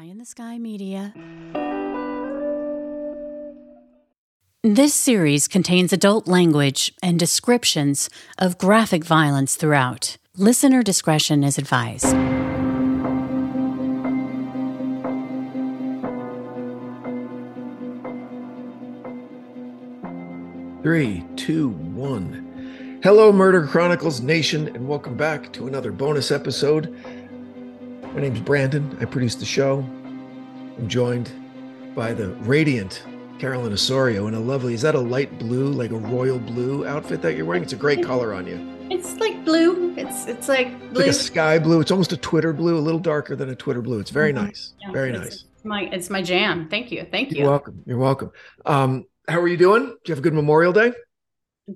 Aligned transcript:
Eye 0.00 0.04
in 0.04 0.16
the 0.16 0.24
Sky 0.24 0.56
Media. 0.56 1.12
This 4.62 4.94
series 4.94 5.46
contains 5.46 5.92
adult 5.92 6.26
language 6.26 6.94
and 7.02 7.18
descriptions 7.18 8.08
of 8.38 8.56
graphic 8.56 9.04
violence 9.04 9.56
throughout. 9.56 10.16
Listener 10.38 10.82
discretion 10.82 11.44
is 11.44 11.58
advised. 11.58 12.08
Three, 20.82 21.26
two, 21.36 21.68
one. 21.68 23.00
Hello, 23.02 23.32
Murder 23.32 23.66
Chronicles 23.66 24.22
Nation, 24.22 24.68
and 24.68 24.88
welcome 24.88 25.16
back 25.16 25.52
to 25.52 25.66
another 25.66 25.92
bonus 25.92 26.30
episode. 26.30 26.96
My 28.12 28.20
name's 28.20 28.40
Branden. 28.40 29.00
I 29.00 29.04
produce 29.04 29.34
the 29.36 29.44
show. 29.44 29.78
I'm 30.78 30.88
joined 30.88 31.30
by 31.94 32.12
the 32.12 32.28
radiant 32.40 33.02
Carolyn 33.38 33.72
Osorio 33.72 34.26
in 34.26 34.34
a 34.34 34.40
lovely, 34.40 34.74
is 34.74 34.82
that 34.82 34.94
a 34.94 35.00
light 35.00 35.38
blue, 35.38 35.68
like 35.72 35.90
a 35.90 35.96
royal 35.98 36.38
blue 36.38 36.86
outfit 36.86 37.22
that 37.22 37.36
you're 37.36 37.46
wearing? 37.46 37.62
It's 37.62 37.72
a 37.72 37.76
great 37.76 38.04
color 38.04 38.34
on 38.34 38.46
you. 38.46 38.58
It's 38.90 39.16
like 39.18 39.44
blue. 39.44 39.94
It's 39.96 40.26
it's 40.26 40.48
like 40.48 40.68
It's 40.68 40.92
blue. 40.92 41.00
like 41.02 41.10
a 41.10 41.12
sky 41.12 41.58
blue. 41.58 41.80
It's 41.80 41.90
almost 41.90 42.12
a 42.12 42.16
Twitter 42.16 42.52
blue, 42.52 42.76
a 42.76 42.80
little 42.80 43.00
darker 43.00 43.36
than 43.36 43.48
a 43.50 43.54
Twitter 43.54 43.80
blue. 43.80 44.00
It's 44.00 44.10
very 44.10 44.32
Mhm. 44.32 44.46
nice. 44.46 44.74
Yeah, 44.80 44.92
Very 44.92 45.10
it's- 45.10 45.24
nice. 45.24 45.44
It's 45.54 45.64
my 45.64 45.82
it's 45.92 46.10
my 46.10 46.22
jam. 46.22 46.68
Thank 46.68 46.90
you. 46.90 47.06
Thank 47.10 47.30
you. 47.30 47.38
You're 47.38 47.50
welcome. 47.50 47.82
You're 47.86 47.98
welcome. 47.98 48.30
Um, 48.66 49.04
how 49.28 49.40
are 49.40 49.48
you 49.48 49.56
doing? 49.56 49.84
Did 49.86 49.98
you 50.08 50.12
have 50.12 50.18
a 50.18 50.22
good 50.22 50.34
Memorial 50.34 50.72
Day? 50.72 50.92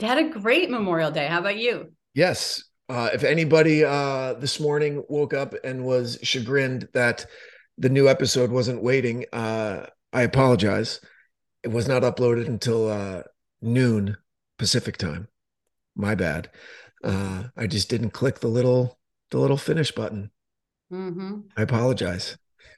Had 0.01 0.19
a 0.19 0.29
great 0.29 0.71
Memorial 0.71 1.11
Day. 1.13 1.27
How 1.27 1.39
about 1.39 1.57
you? 1.57 1.93
Yes. 2.15 2.65
Uh, 2.89 3.11
if 3.15 3.25
anybody 3.25 3.85
uh, 3.85 4.35
this 4.35 4.61
morning 4.61 5.03
woke 5.09 5.33
up 5.33 5.55
and 5.65 5.85
was 5.85 6.19
chagrined 6.23 6.89
that 6.93 7.25
the 7.79 7.89
new 7.89 8.09
episode 8.09 8.51
wasn't 8.51 8.83
waiting, 8.83 9.25
uh, 9.33 9.87
I 10.13 10.23
apologize. 10.23 11.01
It 11.63 11.69
was 11.69 11.89
not 11.89 12.03
uploaded 12.03 12.47
until 12.47 12.91
uh, 12.91 13.23
noon 13.63 14.17
Pacific 14.59 14.97
time. 14.99 15.29
My 15.97 16.15
bad. 16.15 16.51
Uh, 17.03 17.45
I 17.57 17.67
just 17.67 17.89
didn't 17.89 18.11
click 18.11 18.41
the 18.41 18.49
little 18.49 18.99
the 19.31 19.39
little 19.39 19.57
finish 19.57 19.91
button. 19.93 20.31
hmm 20.91 21.41
I 21.57 21.63
apologize. 21.63 22.37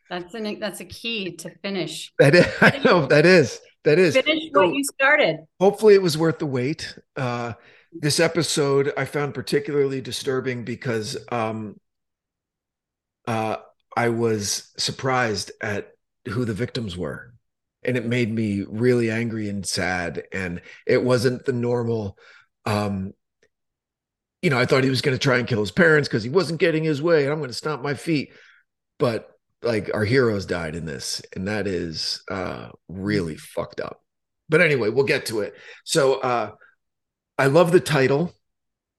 That's 0.08 0.34
an 0.34 0.60
that's 0.60 0.80
a 0.80 0.84
key 0.84 1.32
to 1.36 1.50
finish. 1.62 2.12
That 2.18 2.34
is, 2.36 2.46
I 2.60 2.78
know 2.84 3.06
that 3.06 3.26
is 3.26 3.60
that 3.84 3.98
is. 3.98 4.14
Finish 4.16 4.44
So- 4.54 4.66
what 4.66 4.74
you 4.74 4.84
started. 4.84 5.36
hopefully 5.60 5.94
it 5.94 6.02
was 6.02 6.16
worth 6.16 6.38
the 6.38 6.46
wait 6.46 6.96
uh 7.16 7.54
this 8.00 8.20
episode 8.20 8.92
i 8.96 9.04
found 9.04 9.34
particularly 9.34 10.00
disturbing 10.00 10.64
because 10.64 11.16
um 11.30 11.78
uh 13.26 13.56
i 13.96 14.08
was 14.08 14.72
surprised 14.76 15.52
at 15.60 15.92
who 16.28 16.44
the 16.44 16.54
victims 16.54 16.96
were. 16.96 17.32
And 17.82 17.96
it 17.96 18.04
made 18.04 18.32
me 18.32 18.64
really 18.68 19.10
angry 19.10 19.48
and 19.48 19.64
sad. 19.64 20.24
And 20.32 20.60
it 20.86 21.02
wasn't 21.02 21.44
the 21.44 21.52
normal 21.52 22.18
um 22.64 23.12
you 24.42 24.50
know 24.50 24.58
i 24.58 24.66
thought 24.66 24.82
he 24.82 24.90
was 24.90 25.02
going 25.02 25.16
to 25.16 25.22
try 25.22 25.38
and 25.38 25.46
kill 25.46 25.60
his 25.60 25.70
parents 25.70 26.08
because 26.08 26.24
he 26.24 26.30
wasn't 26.30 26.58
getting 26.58 26.82
his 26.82 27.00
way 27.00 27.22
and 27.22 27.32
i'm 27.32 27.38
going 27.38 27.48
to 27.50 27.54
stomp 27.54 27.82
my 27.82 27.94
feet. 27.94 28.32
But 28.98 29.30
like 29.62 29.90
our 29.94 30.04
heroes 30.04 30.46
died 30.46 30.74
in 30.74 30.84
this 30.84 31.22
and 31.34 31.48
that 31.48 31.66
is 31.66 32.22
uh 32.30 32.70
really 32.88 33.36
fucked 33.36 33.80
up. 33.80 34.02
But 34.48 34.60
anyway 34.60 34.88
we'll 34.88 35.04
get 35.04 35.26
to 35.26 35.40
it. 35.40 35.54
So 35.84 36.14
uh 36.14 36.50
i 37.38 37.46
love 37.46 37.72
the 37.72 37.80
title 37.80 38.32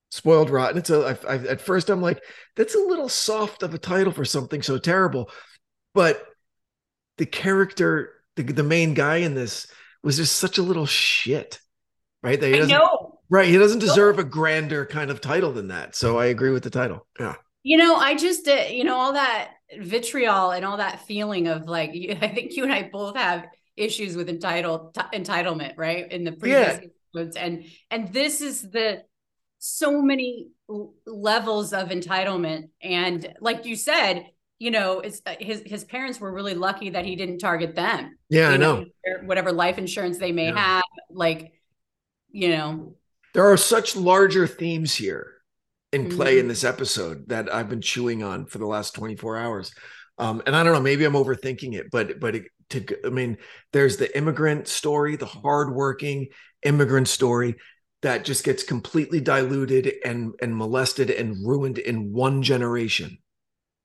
spoiled 0.09 0.49
rotten. 0.49 0.77
It's 0.77 0.89
a 0.89 1.17
I, 1.27 1.33
I, 1.33 1.35
at 1.47 1.61
first 1.61 1.89
i'm 1.89 2.01
like 2.01 2.21
that's 2.55 2.75
a 2.75 2.79
little 2.79 3.09
soft 3.09 3.63
of 3.63 3.73
a 3.73 3.77
title 3.77 4.11
for 4.13 4.25
something 4.25 4.61
so 4.61 4.77
terrible. 4.77 5.29
But 5.93 6.23
the 7.17 7.25
character 7.25 8.13
the, 8.35 8.43
the 8.43 8.63
main 8.63 8.93
guy 8.93 9.17
in 9.17 9.33
this 9.33 9.67
was 10.03 10.17
just 10.17 10.35
such 10.37 10.57
a 10.57 10.63
little 10.63 10.85
shit 10.85 11.59
right? 12.23 12.39
That 12.39 12.47
he 12.47 12.55
I 12.55 12.57
doesn't 12.59 12.77
know. 12.77 13.19
right 13.29 13.47
he 13.47 13.57
doesn't 13.57 13.79
deserve 13.79 14.19
a 14.19 14.23
grander 14.23 14.85
kind 14.85 15.11
of 15.11 15.21
title 15.21 15.51
than 15.51 15.69
that. 15.69 15.95
So 15.95 16.17
i 16.17 16.27
agree 16.27 16.51
with 16.51 16.63
the 16.63 16.69
title. 16.69 17.05
Yeah. 17.19 17.35
You 17.63 17.77
know, 17.77 17.95
I 17.95 18.15
just 18.15 18.47
uh, 18.47 18.65
you 18.69 18.83
know 18.83 18.95
all 18.95 19.13
that 19.13 19.51
vitriol 19.77 20.51
and 20.51 20.63
all 20.63 20.77
that 20.77 21.05
feeling 21.05 21.47
of 21.47 21.65
like 21.67 21.93
you, 21.93 22.11
I 22.21 22.29
think 22.29 22.55
you 22.55 22.63
and 22.63 22.71
I 22.71 22.89
both 22.91 23.17
have 23.17 23.45
issues 23.75 24.15
with 24.15 24.29
entitled 24.29 24.93
t- 24.93 25.01
entitlement, 25.17 25.73
right? 25.77 26.09
In 26.11 26.23
the 26.23 26.31
previous 26.31 26.75
episodes, 26.75 26.93
and 27.15 27.65
and 27.91 28.11
this 28.13 28.41
is 28.41 28.61
the 28.69 29.03
so 29.59 30.01
many 30.01 30.47
levels 31.05 31.73
of 31.73 31.89
entitlement, 31.89 32.69
and 32.81 33.33
like 33.41 33.65
you 33.65 33.75
said, 33.75 34.25
you 34.59 34.71
know, 34.71 34.99
it's 34.99 35.21
uh, 35.25 35.35
his 35.39 35.63
his 35.65 35.83
parents 35.83 36.19
were 36.19 36.31
really 36.31 36.53
lucky 36.53 36.91
that 36.91 37.05
he 37.05 37.15
didn't 37.15 37.39
target 37.39 37.75
them. 37.75 38.17
yeah 38.29 38.49
i 38.49 38.57
know 38.57 38.85
their- 39.05 39.23
whatever 39.23 39.51
life 39.51 39.77
insurance 39.77 40.17
they 40.17 40.31
may 40.31 40.47
Yeah. 40.47 40.57
have, 40.59 40.83
like 41.09 41.53
you 42.29 42.49
know, 42.49 42.95
there 43.33 43.45
are 43.51 43.57
such 43.57 43.95
larger 43.95 44.45
themes 44.45 44.93
here 44.93 45.33
in 45.93 46.09
play 46.09 46.39
in 46.39 46.45
Mhm. 46.45 46.49
this 46.49 46.63
episode 46.65 47.29
that 47.29 47.53
I've 47.53 47.69
been 47.69 47.81
chewing 47.81 48.21
on 48.21 48.45
for 48.45 48.57
the 48.57 48.65
last 48.67 48.93
24 48.93 49.37
hours. 49.37 49.71
Um, 50.19 50.41
and 50.45 50.55
I 50.55 50.63
don't 50.63 50.73
know, 50.73 50.81
maybe 50.81 51.05
I'm 51.05 51.13
overthinking 51.13 51.73
it, 51.73 51.87
but 51.91 52.19
but 52.19 52.35
it, 52.35 52.43
to 52.71 52.83
I 53.05 53.09
mean, 53.09 53.37
there's 53.71 53.95
the 53.97 54.15
immigrant 54.17 54.67
story, 54.67 55.15
the 55.15 55.25
hardworking 55.25 56.27
immigrant 56.63 57.07
story 57.07 57.55
that 58.01 58.25
just 58.25 58.43
gets 58.43 58.63
completely 58.63 59.19
diluted 59.19 59.93
and 60.05 60.33
and 60.41 60.55
molested 60.55 61.09
and 61.09 61.35
ruined 61.45 61.77
in 61.77 62.11
one 62.13 62.43
generation. 62.43 63.17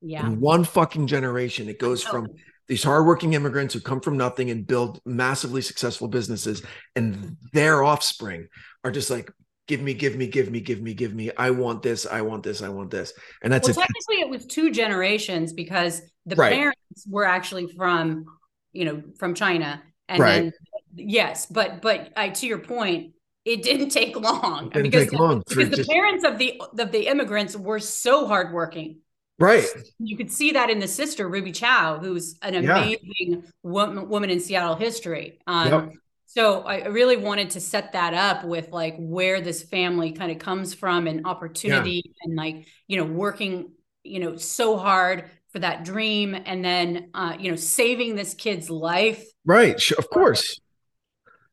yeah. 0.01 0.27
In 0.27 0.41
one 0.41 0.65
fucking 0.65 1.07
generation, 1.07 1.69
it 1.69 1.79
goes 1.79 2.03
from 2.03 2.29
Oh, 2.31 2.35
these 2.69 2.85
hardworking 2.85 3.33
immigrants 3.35 3.75
who 3.75 3.81
come 3.81 4.01
from 4.01 4.17
nothing 4.17 4.51
and 4.51 4.67
build 4.67 5.01
massively 5.05 5.63
successful 5.63 6.09
businesses, 6.09 6.63
and 6.97 7.37
their 7.53 7.83
offspring 7.83 8.49
are 8.85 8.91
just 8.91 9.11
like, 9.11 9.31
give 9.67 9.81
me, 9.81 9.95
give 9.95 10.17
me, 10.17 10.27
give 10.27 10.51
me, 10.51 10.61
give 10.61 10.81
me, 10.81 10.95
give 10.95 11.15
me. 11.15 11.31
I 11.37 11.51
want 11.51 11.83
this, 11.83 12.07
I 12.07 12.23
want 12.23 12.43
this, 12.43 12.63
I 12.63 12.69
want 12.69 12.91
this. 12.91 13.13
And 13.43 13.53
that's 13.53 13.69
well, 13.69 13.77
it. 13.77 13.77
technically, 13.81 14.21
it 14.21 14.29
was 14.29 14.47
two 14.47 14.71
generations 14.71 15.53
because 15.53 16.03
the 16.27 16.37
Right. 16.37 16.53
parents 16.53 17.07
were 17.09 17.25
actually 17.25 17.67
from, 17.69 18.27
you 18.73 18.85
know, 18.85 19.03
from 19.19 19.35
China, 19.35 19.83
and 20.09 20.21
Right. 20.21 20.35
then 20.45 20.53
yes, 20.95 21.47
but 21.47 21.81
but 21.83 22.13
I 22.17 22.31
to 22.31 22.47
your 22.47 22.59
point, 22.59 23.13
it 23.45 23.63
didn't 23.63 23.91
take 23.91 24.17
long 24.17 24.67
It 24.69 24.75
didn't 24.75 24.91
because 24.91 25.11
take 25.11 25.19
long 25.19 25.43
because 25.49 25.71
the 25.71 25.77
just- 25.77 25.91
parents 25.91 26.25
of 26.25 26.39
the 26.39 26.61
of 26.79 26.93
the 26.93 27.07
immigrants 27.07 27.57
were 27.57 27.79
so 27.81 28.27
hardworking. 28.27 28.99
Right. 29.39 29.67
You 29.99 30.17
could 30.17 30.31
see 30.31 30.53
that 30.53 30.71
in 30.71 30.79
the 30.79 30.87
sister 30.87 31.29
Ruby 31.29 31.51
Chow, 31.53 31.99
who's 31.99 32.37
an 32.43 32.55
Yeah. 32.63 32.79
amazing 32.85 33.45
woman, 33.63 34.09
woman 34.09 34.31
in 34.31 34.39
Seattle 34.41 34.77
history. 34.77 35.39
Um, 35.47 35.69
Yep. 35.69 35.91
So 36.27 36.63
I 36.63 36.81
I 36.81 36.87
really 36.87 37.17
wanted 37.17 37.51
to 37.51 37.61
set 37.61 37.93
that 37.93 38.15
up 38.15 38.45
with 38.45 38.71
like 38.71 38.95
where 38.99 39.41
this 39.41 39.63
family 39.63 40.13
kind 40.13 40.31
of 40.33 40.39
comes 40.39 40.73
from 40.75 41.07
and 41.07 41.27
opportunity 41.27 42.15
and 42.23 42.37
like 42.37 42.67
you 42.89 42.97
know 42.99 43.05
working 43.05 43.73
you 44.05 44.19
know 44.21 44.37
so 44.37 44.77
hard 44.79 45.25
for 45.51 45.59
that 45.59 45.85
dream 45.85 46.35
and 46.35 46.65
then 46.65 47.11
uh, 47.13 47.37
you 47.39 47.51
know 47.51 47.57
saving 47.57 48.15
this 48.15 48.33
kid's 48.35 48.71
life. 48.71 49.25
Right. 49.45 49.91
Of 49.93 50.09
course. 50.09 50.59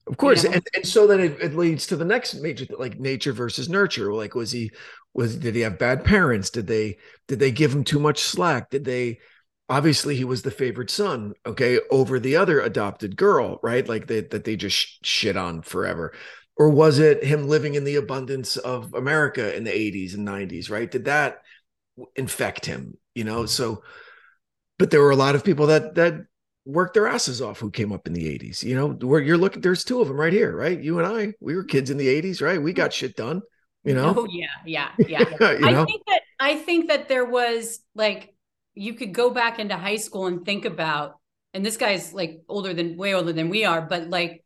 Of 0.09 0.18
course. 0.18 0.44
know? 0.44 0.52
And, 0.52 0.68
and 0.75 0.88
so 0.88 1.08
then 1.08 1.20
it, 1.20 1.40
it 1.40 1.56
leads 1.56 1.88
to 1.88 1.96
the 1.96 2.06
next 2.06 2.36
major 2.36 2.66
like 2.78 3.00
nature 3.00 3.31
versus 3.31 3.70
nurture. 3.70 4.14
Like 4.14 4.36
was 4.36 4.52
he 4.52 4.72
was 5.14 5.36
did 5.36 5.56
he 5.56 5.62
have 5.62 5.78
bad 5.78 6.03
parents? 6.03 6.50
Did 6.50 6.68
they 6.68 6.97
did 7.28 7.40
they 7.40 7.52
give 7.52 7.74
him 7.74 7.84
too 7.84 8.00
much 8.00 8.19
slack? 8.22 8.69
Did 8.69 8.86
they 8.86 9.19
obviously 9.69 10.16
he 10.16 10.24
was 10.24 10.42
the 10.42 10.52
favorite 10.52 10.90
son, 10.90 11.34
okay, 11.46 11.80
over 11.92 12.19
the 12.19 12.36
other 12.36 12.59
adopted 12.59 13.16
girl, 13.16 13.59
right? 13.62 13.88
Like 13.88 14.08
they, 14.08 14.22
that 14.22 14.44
they 14.44 14.56
just 14.56 15.06
shit 15.06 15.38
on 15.38 15.62
forever. 15.62 16.14
Or 16.58 16.69
was 16.69 17.00
it 17.00 17.24
him 17.24 17.48
living 17.48 17.75
in 17.75 17.84
the 17.84 17.96
abundance 17.96 18.58
of 18.58 18.94
America 18.94 19.56
in 19.56 19.64
the 19.64 19.72
80s 19.72 20.16
and 20.16 20.28
90s, 20.28 20.69
right? 20.69 20.90
Did 20.90 21.06
that 21.06 21.44
infect 22.16 22.66
him, 22.66 22.98
you 23.14 23.24
know? 23.24 23.46
So 23.46 23.84
but 24.80 24.90
there 24.90 25.02
were 25.02 25.12
a 25.12 25.16
lot 25.16 25.36
of 25.36 25.44
people 25.44 25.68
that 25.68 25.96
that 25.96 26.25
worked 26.65 26.94
their 26.94 27.07
asses 27.07 27.41
off 27.41 27.59
who 27.59 27.71
came 27.71 27.91
up 27.91 28.06
in 28.06 28.13
the 28.13 28.25
80s 28.25 28.63
you 28.63 28.75
know 28.75 28.89
where 28.89 29.21
you're 29.21 29.38
looking 29.38 29.61
there's 29.61 29.83
two 29.83 30.01
of 30.01 30.07
them 30.07 30.19
right 30.19 30.33
here 30.33 30.56
right? 30.56 30.79
You 30.79 31.00
and 31.00 31.07
i 31.07 31.33
we 31.39 31.56
were 31.56 31.63
kids 31.63 31.89
in 31.89 31.97
the 31.97 32.21
80s 32.21 32.41
right? 32.41 32.61
We 32.61 32.73
got 32.73 32.94
shit 32.94 33.15
done 33.15 33.41
you 33.83 33.95
know? 33.95 34.13
Oh 34.17 34.27
yeah, 34.29 34.47
yeah, 34.65 34.89
yeah. 35.07 35.25
I 35.39 35.71
know? 35.71 35.85
think 35.85 36.03
that 36.07 36.21
I 36.39 36.56
think 36.56 36.89
that 36.89 37.07
there 37.07 37.25
was 37.25 37.79
like 37.95 38.35
you 38.73 38.94
could 38.94 39.13
go 39.13 39.29
back 39.29 39.59
into 39.59 39.75
high 39.75 39.95
school 39.95 40.27
and 40.27 40.45
think 40.45 40.65
about, 40.65 41.17
and 41.53 41.65
this 41.65 41.77
guy's 41.77 42.13
like 42.13 42.41
older 42.47 42.73
than 42.73 42.97
way 42.97 43.13
older 43.13 43.33
than 43.33 43.50
we 43.50 43.65
are, 43.65 43.81
but 43.81 44.09
like 44.09 44.44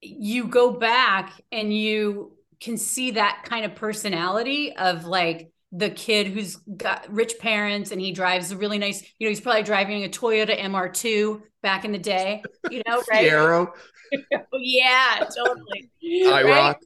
you 0.00 0.46
go 0.46 0.72
back 0.72 1.32
and 1.52 1.72
you 1.76 2.36
can 2.60 2.78
see 2.78 3.12
that 3.12 3.42
kind 3.44 3.64
of 3.64 3.74
personality 3.74 4.74
of 4.74 5.04
like 5.04 5.52
the 5.72 5.90
kid 5.90 6.28
who's 6.28 6.56
got 6.56 7.10
rich 7.12 7.34
parents 7.38 7.92
and 7.92 8.00
he 8.00 8.12
drives 8.12 8.50
a 8.50 8.56
really 8.56 8.78
nice, 8.78 9.02
you 9.18 9.26
know, 9.26 9.28
he's 9.28 9.40
probably 9.40 9.62
driving 9.62 10.04
a 10.04 10.08
Toyota 10.08 10.58
MR2 10.58 11.42
back 11.62 11.84
in 11.84 11.92
the 11.92 11.98
day, 11.98 12.42
you 12.70 12.82
know, 12.86 13.02
right? 13.10 13.30
Fiero, 13.30 13.72
yeah, 14.52 15.28
totally. 15.36 15.90
I 16.26 16.42
Right? 16.42 16.44
rock 16.44 16.80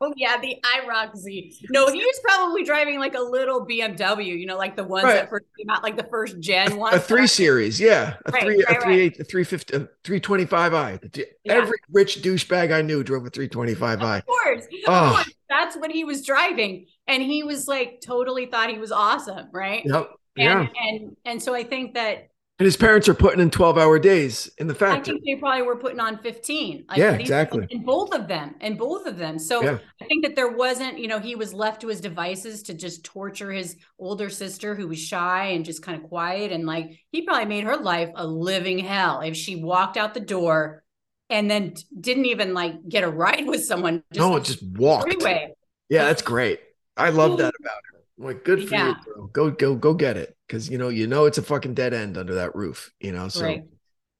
Oh 0.00 0.12
yeah, 0.16 0.40
the 0.40 0.56
IROC-Z. 0.64 1.66
No, 1.70 1.88
he 1.92 1.98
was 1.98 2.20
probably 2.22 2.62
driving 2.62 3.00
like 3.00 3.14
a 3.16 3.20
little 3.20 3.66
BMW, 3.66 4.38
you 4.38 4.46
know, 4.46 4.56
like 4.56 4.76
the 4.76 4.84
ones 4.84 5.04
Right. 5.04 5.14
that 5.14 5.28
first 5.30 5.46
came 5.58 5.68
out, 5.70 5.82
like 5.82 5.96
the 5.96 6.04
first 6.04 6.38
gen 6.38 6.76
one. 6.76 6.94
a 6.94 7.00
three 7.00 7.26
series, 7.26 7.80
yeah, 7.80 8.14
a 8.26 8.30
Right, 8.30 8.42
three, 8.44 8.64
right, 8.68 8.76
a 8.76 8.80
three, 8.80 9.00
eight, 9.00 9.18
a 9.18 9.24
three 9.24 9.42
fifty, 9.44 9.76
a 9.76 9.88
three 10.04 10.20
twenty 10.20 10.44
five 10.46 10.72
i. 10.72 11.00
Yeah. 11.14 11.24
Every 11.46 11.78
rich 11.90 12.22
douchebag 12.22 12.72
I 12.72 12.82
knew 12.82 13.02
drove 13.02 13.26
a 13.26 13.30
three 13.30 13.48
twenty 13.48 13.74
five 13.74 14.00
i. 14.02 14.18
Of 14.18 14.26
course. 14.26 14.64
Of 14.66 14.70
Oh. 14.86 15.12
course. 15.16 15.32
That's 15.50 15.76
what 15.76 15.90
he 15.90 16.04
was 16.04 16.24
driving. 16.24 16.86
And 17.08 17.22
he 17.22 17.42
was 17.42 17.66
like 17.66 18.00
totally 18.00 18.46
thought 18.46 18.70
he 18.70 18.78
was 18.78 18.92
awesome, 18.92 19.48
right? 19.52 19.82
Yep. 19.84 20.10
And 20.36 20.44
Yeah. 20.44 20.66
and 20.88 21.16
and 21.24 21.42
so 21.42 21.54
I 21.54 21.64
think 21.64 21.94
that 21.94 22.28
And 22.60 22.64
his 22.64 22.76
parents 22.76 23.08
are 23.08 23.14
putting 23.14 23.38
in 23.40 23.50
twelve 23.50 23.78
hour 23.78 24.00
days 24.00 24.50
in 24.58 24.66
the 24.66 24.74
fact 24.74 25.06
I 25.08 25.12
think 25.12 25.22
they 25.24 25.36
probably 25.36 25.62
were 25.62 25.76
putting 25.76 26.00
on 26.00 26.18
15. 26.18 26.86
Like 26.88 26.98
Yeah, 26.98 27.12
exactly. 27.12 27.68
And 27.70 27.86
both 27.86 28.12
of 28.12 28.26
them, 28.26 28.56
and 28.60 28.76
both 28.76 29.06
of 29.06 29.16
them. 29.16 29.38
So 29.38 29.62
Yeah. 29.62 29.78
I 30.02 30.06
think 30.06 30.24
that 30.24 30.34
there 30.34 30.50
wasn't, 30.50 30.98
you 30.98 31.06
know, 31.06 31.20
he 31.20 31.36
was 31.36 31.54
left 31.54 31.82
to 31.82 31.88
his 31.88 32.00
devices 32.00 32.64
to 32.64 32.74
just 32.74 33.04
torture 33.04 33.52
his 33.52 33.76
older 33.98 34.28
sister 34.28 34.74
who 34.74 34.88
was 34.88 34.98
shy 34.98 35.46
and 35.50 35.64
just 35.64 35.82
kind 35.82 36.02
of 36.02 36.08
quiet. 36.08 36.50
And 36.50 36.66
like 36.66 36.98
he 37.12 37.22
probably 37.22 37.46
made 37.46 37.62
her 37.62 37.76
life 37.76 38.10
a 38.16 38.26
living 38.26 38.80
hell 38.80 39.20
if 39.20 39.36
she 39.36 39.54
walked 39.62 39.96
out 39.96 40.14
the 40.14 40.20
door 40.20 40.82
and 41.30 41.48
then 41.48 41.74
didn't 42.00 42.26
even 42.26 42.54
like 42.54 42.88
get 42.88 43.04
a 43.04 43.08
ride 43.08 43.46
with 43.46 43.64
someone. 43.64 44.02
no, 44.16 44.34
it 44.34 44.42
just 44.44 44.62
walked. 44.64 45.12
freeway. 45.12 45.54
Yeah, 45.88 46.06
that's 46.06 46.22
great. 46.22 46.58
I 46.96 47.10
love 47.10 47.38
that 47.38 47.54
about 47.60 47.76
her. 47.92 48.00
I'm 48.18 48.24
like, 48.24 48.44
good 48.44 48.68
for 48.68 48.74
Yeah. 48.74 48.88
you, 48.88 49.14
bro. 49.14 49.26
Go, 49.28 49.50
go, 49.52 49.74
go 49.76 49.94
get 49.94 50.16
it. 50.16 50.34
Cause 50.48 50.68
you 50.70 50.78
know, 50.78 50.88
you 50.88 51.06
know 51.06 51.26
it's 51.26 51.38
a 51.38 51.42
fucking 51.42 51.74
dead 51.74 51.92
end 51.92 52.16
under 52.16 52.36
that 52.36 52.54
roof, 52.54 52.90
you 53.00 53.12
know. 53.12 53.28
So 53.28 53.44
Right. 53.44 53.64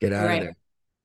get 0.01 0.13
out 0.13 0.27
Right. 0.27 0.35
of 0.35 0.41
there. 0.41 0.57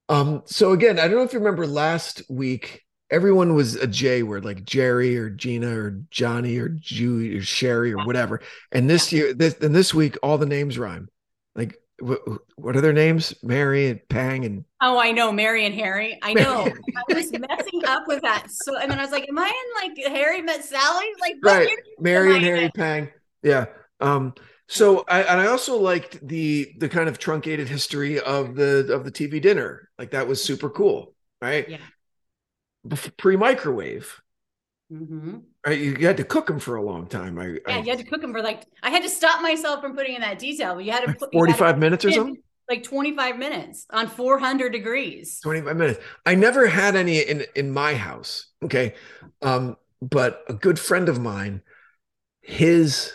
Um, 0.10 0.44
so 0.46 0.74
again, 0.74 1.00
I 1.00 1.08
don't 1.08 1.18
know 1.18 1.24
if 1.24 1.34
you 1.34 1.40
remember 1.40 1.66
last 1.66 2.24
week, 2.30 2.84
everyone 3.10 3.56
was 3.56 3.76
a 3.76 3.88
J 3.88 4.24
word, 4.24 4.46
like 4.46 4.66
Jerry 4.66 5.18
or 5.18 5.30
Gina 5.30 5.78
or 5.78 6.02
Johnny 6.12 6.58
or 6.58 6.70
Jew 6.70 7.38
or 7.38 7.42
Sherry 7.42 7.94
or 7.94 8.00
whatever. 8.00 8.42
And 8.72 8.90
this 8.90 9.14
year, 9.14 9.34
this 9.34 9.56
and 9.60 9.74
this 9.74 9.94
week, 9.94 10.18
all 10.22 10.38
the 10.38 10.46
names 10.46 10.78
rhyme. 10.78 11.10
Like 11.56 11.78
what, 12.00 12.22
what 12.58 12.76
are 12.76 12.82
their 12.82 12.94
names? 12.94 13.34
Mary 13.44 13.88
and 13.90 14.00
Pang 14.10 14.46
and 14.46 14.66
Oh, 14.82 15.00
I 15.00 15.12
know, 15.12 15.32
Mary 15.32 15.66
and 15.66 15.74
Harry. 15.74 16.20
I 16.22 16.34
know. 16.34 16.76
I 16.98 17.04
was 17.14 17.32
messing 17.32 17.84
up 17.88 18.04
with 18.08 18.22
that. 18.24 18.52
So, 18.52 18.78
and 18.78 18.92
then 18.92 19.00
I 19.00 19.02
was 19.04 19.12
like, 19.12 19.30
"Am 19.30 19.40
I 19.40 19.48
in 19.48 19.90
like 19.90 20.14
Harry 20.14 20.42
met 20.42 20.64
Sally?" 20.66 21.06
Like, 21.22 21.36
right 21.42 21.70
mary 22.00 22.36
and 22.36 22.44
harry 22.44 22.70
pang 22.70 23.10
yeah 23.44 23.66
um 24.00 24.34
so 24.68 25.04
i 25.08 25.22
and 25.24 25.42
i 25.42 25.48
also 25.48 25.78
liked 25.78 26.26
the 26.28 26.74
the 26.78 26.90
kind 26.90 27.10
of 27.10 27.18
truncated 27.20 27.68
history 27.68 28.20
of 28.20 28.56
the 28.56 28.92
of 28.94 29.04
the 29.04 29.12
tv 29.12 29.42
dinner 29.42 29.90
like 29.98 30.12
that 30.12 30.28
was 30.28 30.44
super 30.44 30.70
cool 30.70 31.14
right 31.42 31.68
Yeah. 31.70 31.78
Pre-microwave 33.18 34.22
Mhm. 34.90 35.44
right 35.66 35.80
you 35.80 35.96
had 36.08 36.18
to 36.18 36.24
cook 36.24 36.48
them 36.48 36.60
for 36.60 36.76
a 36.76 36.84
long 36.84 37.08
time 37.08 37.40
i, 37.40 37.58
Yeah, 37.68 37.76
I 37.76 37.78
you 37.80 37.90
had 37.90 38.00
to 38.00 38.06
cook 38.06 38.22
them 38.22 38.34
for 38.34 38.42
like. 38.42 38.64
I 38.82 38.90
had 38.90 39.04
to 39.04 39.10
stop 39.10 39.42
myself 39.42 39.82
from 39.82 39.96
putting 39.96 40.16
in 40.16 40.22
that 40.22 40.40
detail, 40.40 40.76
but 40.76 40.84
you 40.84 40.92
had 40.92 41.02
to 41.02 41.08
put 41.18 41.32
to 41.32 41.40
45 41.40 41.78
minutes 41.80 42.06
or 42.06 42.10
in, 42.10 42.14
something 42.16 42.38
like 42.70 42.84
25 42.84 43.38
minutes 43.38 43.86
on 43.90 44.08
400 44.08 44.72
degrees. 44.72 45.40
25 45.44 45.78
minutes 45.78 46.00
i 46.26 46.36
never 46.36 46.68
had 46.68 46.96
any 46.96 47.20
in 47.20 47.44
in 47.56 47.72
my 47.72 47.96
house 47.96 48.48
okay 48.64 48.94
um 49.42 49.76
but 50.02 50.44
a 50.48 50.54
good 50.54 50.78
friend 50.80 51.10
of 51.10 51.20
mine 51.20 51.62
his 52.42 53.14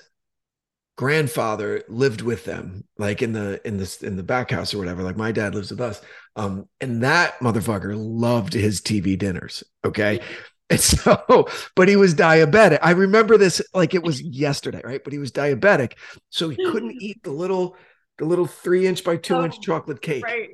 grandfather 0.98 1.84
lived 1.88 2.22
with 2.22 2.44
them 2.44 2.82
like 2.98 3.22
in 3.22 3.32
the 3.32 3.64
in 3.64 3.76
this 3.76 4.02
in 4.02 4.16
the 4.16 4.22
back 4.24 4.50
house 4.50 4.74
or 4.74 4.78
whatever 4.78 5.04
like 5.04 5.16
my 5.16 5.30
dad 5.30 5.54
lives 5.54 5.70
with 5.70 5.80
us. 5.80 6.00
Um 6.34 6.68
and 6.80 7.04
that 7.04 7.38
motherfucker 7.38 7.94
loved 7.96 8.52
his 8.52 8.80
tv 8.80 9.16
dinners 9.16 9.62
okay? 9.84 10.20
And 10.70 10.78
so 10.80 11.48
but 11.76 11.88
he 11.88 11.96
was 11.96 12.14
diabetic. 12.14 12.80
I 12.82 12.90
remember 12.90 13.38
this 13.38 13.62
like 13.72 13.94
it 13.94 14.02
was 14.02 14.20
yesterday 14.20 14.82
right? 14.84 15.02
But 15.02 15.14
he 15.14 15.18
was 15.18 15.32
diabetic 15.32 15.92
so 16.30 16.50
he 16.50 16.56
couldn't 16.56 16.96
eat 17.00 17.22
the 17.22 17.30
little 17.32 17.76
the 18.18 18.26
little 18.26 18.46
three 18.46 18.86
inch 18.86 19.02
by 19.04 19.16
two 19.16 19.42
inch 19.44 19.54
Oh, 19.58 19.62
chocolate 19.62 20.02
cake 20.02 20.24
Right. 20.24 20.50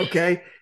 okay? 0.00 0.42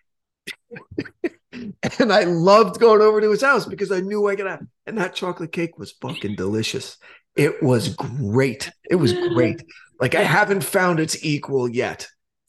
And 1.99 2.13
i 2.13 2.25
loved 2.25 2.79
going 2.79 3.01
over 3.03 3.21
to 3.21 3.31
his 3.31 3.43
house 3.43 3.67
because 3.67 3.91
i 3.91 4.01
knew 4.01 4.29
i 4.29 4.37
could 4.37 4.47
have 4.47 4.63
and 4.87 4.97
that 4.99 5.15
chocolate 5.15 5.53
cake 5.53 5.79
was 5.79 5.93
fucking 5.93 6.37
delicious 6.37 6.97
it 7.45 7.63
was 7.63 7.85
great. 7.97 8.63
It 8.91 8.97
was 8.97 9.13
great. 9.35 9.59
Like 10.03 10.15
i 10.15 10.23
haven't 10.39 10.65
found 10.65 11.01
its 11.05 11.15
equal 11.25 11.65
yet 11.69 12.01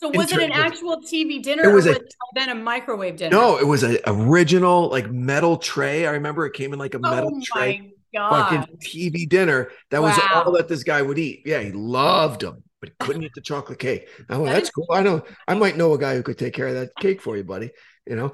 So 0.01 0.09
was 0.19 0.31
it 0.31 0.41
an 0.41 0.51
actual 0.67 0.95
TV 1.11 1.41
dinner 1.47 1.63
It 1.63 1.67
or 1.69 1.75
was 1.79 1.85
a- 1.85 1.95
it 1.97 2.13
then 2.39 2.49
a 2.49 2.55
microwave 2.55 3.15
dinner? 3.17 3.33
no 3.37 3.57
it 3.63 3.67
was 3.73 3.83
an 3.83 3.97
original 4.07 4.77
like 4.95 5.07
metal 5.11 5.55
tray. 5.57 5.97
I 6.07 6.11
remember 6.19 6.45
it 6.45 6.53
came 6.53 6.71
in 6.73 6.79
like 6.85 6.95
a 6.95 6.99
metal 6.99 7.31
Oh 7.35 7.41
tray 7.51 7.73
my 7.79 7.89
god. 8.19 8.31
fucking 8.31 8.77
tv 8.87 9.27
dinner. 9.37 9.59
That 9.91 10.01
was 10.01 10.15
all 10.33 10.51
that 10.57 10.67
this 10.67 10.83
guy 10.83 11.01
would 11.07 11.19
eat. 11.27 11.37
Yeah 11.45 11.59
he 11.67 11.71
loved 11.73 12.41
them 12.41 12.63
but 12.81 12.89
couldn't 13.03 13.23
eat 13.27 13.35
the 13.35 13.41
chocolate 13.51 13.79
cake. 13.87 14.03
Oh 14.29 14.45
That 14.45 14.53
that's 14.53 14.69
cool. 14.71 14.87
I 14.91 15.01
know. 15.07 15.17
I 15.47 15.53
might 15.63 15.77
know 15.77 15.93
a 15.93 15.99
guy 16.05 16.13
who 16.15 16.23
could 16.23 16.37
take 16.43 16.53
care 16.59 16.69
of 16.71 16.75
that 16.79 16.91
cake 17.05 17.21
for 17.21 17.35
you 17.37 17.43
buddy 17.53 17.69
you 18.09 18.15
know? 18.19 18.29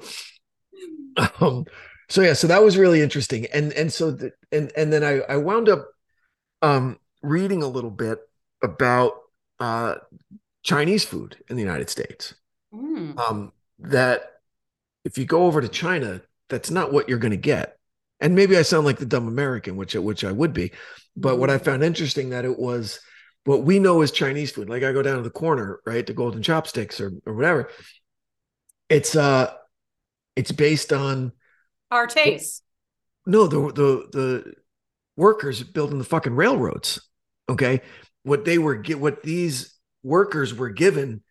Um 1.40 1.64
so 2.08 2.22
yeah 2.22 2.32
so 2.34 2.46
that 2.46 2.62
was 2.62 2.78
really 2.78 3.00
interesting. 3.02 3.46
And 3.52 3.72
and 3.72 3.92
so 3.92 4.12
the, 4.12 4.32
and 4.52 4.70
and 4.76 4.92
then 4.92 5.02
i 5.10 5.14
i 5.34 5.36
wound 5.36 5.68
up 5.68 5.82
um 6.62 6.98
reading 7.22 7.62
a 7.62 7.68
little 7.68 7.90
bit 7.90 8.18
about 8.62 9.12
uh 9.60 9.94
chinese 10.62 11.04
food 11.04 11.36
in 11.48 11.56
the 11.56 11.62
united 11.62 11.88
states. 11.90 12.34
Mm. 12.74 13.18
um 13.18 13.52
that 13.80 14.22
if 15.04 15.16
you 15.18 15.24
go 15.24 15.44
over 15.46 15.60
to 15.60 15.68
china 15.68 16.20
that's 16.48 16.70
not 16.70 16.92
what 16.92 17.08
you're 17.08 17.18
going 17.18 17.30
to 17.30 17.36
get. 17.36 17.76
And 18.20 18.34
maybe 18.34 18.56
i 18.56 18.62
sound 18.62 18.84
like 18.86 18.98
the 18.98 19.06
dumb 19.06 19.28
american 19.28 19.76
which 19.76 19.94
which 19.94 20.24
i 20.24 20.32
would 20.32 20.52
be 20.52 20.72
but 21.16 21.38
what 21.38 21.50
i 21.50 21.58
found 21.58 21.82
interesting 21.84 22.30
that 22.30 22.44
it 22.44 22.58
was 22.58 23.00
what 23.44 23.62
we 23.62 23.78
know 23.78 24.02
as 24.02 24.10
chinese 24.10 24.50
food. 24.50 24.68
Like 24.68 24.82
i 24.82 24.92
go 24.92 25.02
down 25.02 25.16
to 25.16 25.22
the 25.22 25.30
corner 25.30 25.80
right 25.86 26.06
to 26.06 26.12
golden 26.12 26.42
chopsticks 26.42 27.00
or, 27.00 27.12
or 27.24 27.34
whatever. 27.34 27.70
It's 28.88 29.14
uh 29.16 29.52
it's 30.36 30.52
based 30.52 30.92
on 30.92 31.32
Our 31.90 32.06
taste. 32.06 32.62
no 33.26 33.46
the 33.46 33.60
the 33.72 34.08
the 34.12 34.54
workers 35.18 35.62
building 35.62 35.98
the 35.98 36.04
fucking 36.04 36.34
railroads 36.34 37.00
okay? 37.48 37.80
What 38.22 38.44
they 38.44 38.58
were 38.58 38.76
get 38.76 39.00
what 39.00 39.22
these 39.22 39.74
workers 40.02 40.54
were 40.54 40.70
given 40.70 41.22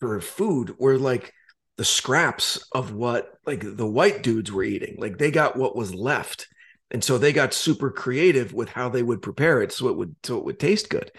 for 0.00 0.20
food 0.20 0.74
were 0.78 0.98
like 0.98 1.32
the 1.76 1.84
scraps 1.84 2.66
of 2.72 2.92
what 2.92 3.32
like 3.46 3.60
the 3.62 3.86
white 3.86 4.22
dudes 4.22 4.50
were 4.50 4.64
eating. 4.64 4.96
Like 4.98 5.18
they 5.18 5.30
got 5.30 5.56
what 5.56 5.76
was 5.76 5.94
left. 5.94 6.48
And 6.90 7.02
so 7.02 7.16
they 7.16 7.32
got 7.32 7.54
super 7.54 7.90
creative 7.90 8.52
with 8.52 8.68
how 8.68 8.90
they 8.90 9.02
would 9.02 9.22
prepare 9.22 9.62
it 9.62 9.72
so 9.72 9.88
it 9.88 9.96
would 9.96 10.14
so 10.24 10.38
it 10.38 10.44
would 10.44 10.58
taste 10.58 10.90
good. 10.90 11.10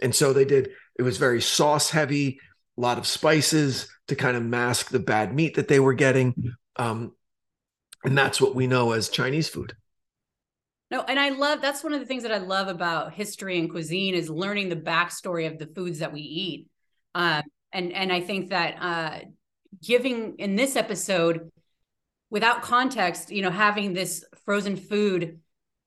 And 0.00 0.14
so 0.14 0.32
they 0.32 0.44
did 0.44 0.70
it 0.98 1.02
was 1.02 1.18
very 1.18 1.40
sauce 1.40 1.90
heavy 1.90 2.38
a 2.76 2.80
lot 2.80 2.98
of 2.98 3.06
spices 3.06 3.88
to 4.08 4.16
kind 4.16 4.36
of 4.36 4.42
mask 4.42 4.90
the 4.90 4.98
bad 4.98 5.34
meat 5.34 5.54
that 5.54 5.68
they 5.68 5.80
were 5.80 5.94
getting. 5.94 6.54
Um 6.76 7.12
and 8.04 8.18
that's 8.18 8.40
what 8.40 8.56
we 8.56 8.66
know 8.66 8.90
as 8.92 9.08
chinese 9.08 9.48
food 9.48 9.76
No, 10.92 11.02
and 11.08 11.18
I 11.18 11.30
love 11.30 11.62
that's 11.62 11.82
one 11.82 11.94
of 11.94 12.00
the 12.00 12.06
things 12.06 12.22
that 12.22 12.32
I 12.32 12.36
love 12.38 12.68
about 12.68 13.14
history 13.14 13.58
and 13.58 13.70
cuisine 13.70 14.14
is 14.14 14.28
learning 14.28 14.68
the 14.68 14.76
backstory 14.76 15.50
of 15.50 15.58
the 15.58 15.66
foods 15.66 16.00
that 16.00 16.12
we 16.12 16.20
eat. 16.20 16.66
Um, 17.14 17.42
and 17.72 17.92
and 17.94 18.12
I 18.12 18.20
think 18.20 18.50
that 18.50 18.76
uh, 18.78 19.20
giving 19.82 20.36
in 20.38 20.54
this 20.54 20.76
episode, 20.76 21.50
without 22.28 22.60
context, 22.60 23.30
you 23.30 23.40
know, 23.40 23.50
having 23.50 23.94
this 23.94 24.22
frozen 24.44 24.76
food 24.76 25.40